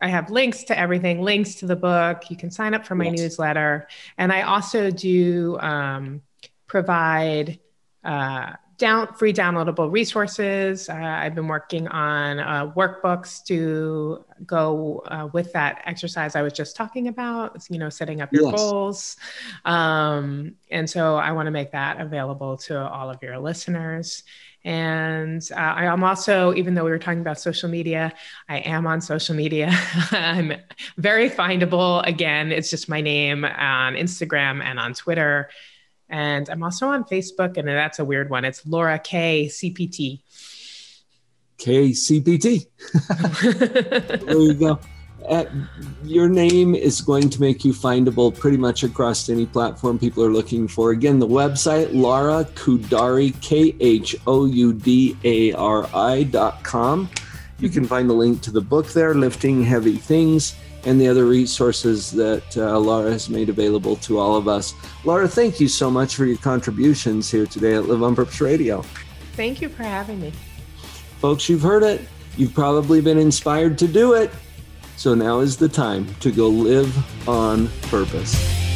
I 0.01 0.07
have 0.07 0.31
links 0.31 0.63
to 0.65 0.79
everything, 0.79 1.21
links 1.21 1.55
to 1.55 1.67
the 1.67 1.75
book. 1.75 2.29
You 2.29 2.37
can 2.37 2.51
sign 2.51 2.73
up 2.73 2.85
for 2.85 2.95
my 2.95 3.05
yes. 3.05 3.19
newsletter, 3.19 3.87
and 4.17 4.31
I 4.31 4.41
also 4.41 4.89
do 4.89 5.59
um, 5.59 6.21
provide. 6.67 7.59
Uh, 8.03 8.53
down 8.77 9.13
free 9.13 9.33
downloadable 9.33 9.91
resources. 9.91 10.89
Uh, 10.89 10.93
I've 10.93 11.33
been 11.33 11.47
working 11.47 11.87
on 11.87 12.39
uh, 12.39 12.71
workbooks 12.75 13.43
to 13.45 14.23
go 14.45 15.03
uh, 15.07 15.27
with 15.33 15.51
that 15.53 15.81
exercise 15.85 16.35
I 16.35 16.41
was 16.41 16.53
just 16.53 16.75
talking 16.75 17.07
about. 17.07 17.65
You 17.69 17.79
know, 17.79 17.89
setting 17.89 18.21
up 18.21 18.31
your 18.31 18.43
yes. 18.43 18.55
goals, 18.55 19.17
um, 19.65 20.55
and 20.69 20.89
so 20.89 21.15
I 21.15 21.31
want 21.31 21.47
to 21.47 21.51
make 21.51 21.71
that 21.71 21.99
available 21.99 22.57
to 22.57 22.87
all 22.87 23.09
of 23.09 23.21
your 23.23 23.39
listeners. 23.39 24.23
And 24.63 25.41
uh, 25.51 25.55
I 25.59 25.85
am 25.85 26.03
also, 26.03 26.53
even 26.53 26.73
though 26.73 26.83
we 26.83 26.91
were 26.91 26.99
talking 26.99 27.21
about 27.21 27.39
social 27.39 27.69
media, 27.69 28.11
I 28.49 28.57
am 28.57 28.85
on 28.85 28.99
social 28.99 29.33
media. 29.33 29.69
I'm 30.11 30.53
very 30.97 31.29
findable. 31.29 32.05
Again, 32.05 32.51
it's 32.51 32.69
just 32.69 32.89
my 32.89 32.99
name 32.99 33.45
on 33.45 33.93
Instagram 33.93 34.61
and 34.61 34.77
on 34.77 34.93
Twitter. 34.93 35.49
And 36.09 36.49
I'm 36.49 36.63
also 36.63 36.87
on 36.87 37.03
Facebook, 37.03 37.57
and 37.57 37.67
that's 37.67 37.99
a 37.99 38.05
weird 38.05 38.29
one. 38.29 38.45
It's 38.45 38.65
Laura 38.65 38.99
K 38.99 39.47
CPT. 39.47 40.21
K 41.57 41.89
CPT. 41.89 42.67
there 44.25 44.37
you 44.37 44.53
go. 44.53 44.79
Uh, 45.27 45.43
your 46.03 46.29
name 46.29 46.75
is 46.75 47.01
going 47.01 47.29
to 47.29 47.41
make 47.41 47.65
you 47.65 47.73
findable 47.73 48.37
pretty 48.37 48.55
much 48.55 48.83
across 48.83 49.27
any 49.27 49.45
platform 49.45 49.99
people 49.99 50.23
are 50.23 50.31
looking 50.31 50.67
for. 50.67 50.91
Again, 50.91 51.19
the 51.19 51.27
website, 51.27 51.89
Laura 51.91 52.45
Khoudari, 52.55 53.39
K 53.41 53.75
H 53.79 54.15
O 54.25 54.45
U 54.45 54.71
D 54.71 55.17
A 55.25 55.51
R 55.53 55.89
I 55.93 56.23
dot 56.23 56.63
com. 56.63 57.09
You 57.59 57.69
can 57.69 57.85
find 57.85 58.09
the 58.09 58.13
link 58.13 58.41
to 58.43 58.51
the 58.51 58.61
book 58.61 58.87
there, 58.89 59.15
Lifting 59.15 59.63
Heavy 59.63 59.97
Things 59.97 60.55
and 60.87 61.01
the 61.01 61.07
other 61.07 61.25
resources 61.25 62.11
that 62.11 62.55
uh, 62.55 62.79
Laura 62.79 63.11
has 63.11 63.29
made 63.29 63.49
available 63.49 63.97
to 63.97 64.17
all 64.17 64.37
of 64.37 64.47
us. 64.47 64.73
Laura, 65.03 65.27
thank 65.27 65.59
you 65.59 65.67
so 65.67 65.91
much 65.91 66.15
for 66.15 66.25
your 66.25 66.37
contributions 66.37 67.29
here 67.29 67.45
today 67.45 67.75
at 67.75 67.87
Live 67.87 68.01
on 68.01 68.15
Purpose 68.15 68.39
Radio. 68.39 68.81
Thank 69.33 69.61
you 69.61 69.67
for 69.67 69.83
having 69.83 70.21
me. 70.21 70.31
Folks, 71.19 71.49
you've 71.49 71.61
heard 71.61 71.83
it. 71.83 72.07
You've 72.37 72.53
probably 72.53 73.01
been 73.01 73.17
inspired 73.17 73.77
to 73.79 73.87
do 73.87 74.13
it. 74.13 74.31
So 74.95 75.13
now 75.13 75.41
is 75.41 75.57
the 75.57 75.67
time 75.67 76.07
to 76.21 76.31
go 76.31 76.47
live 76.47 77.27
on 77.27 77.67
purpose. 77.83 78.66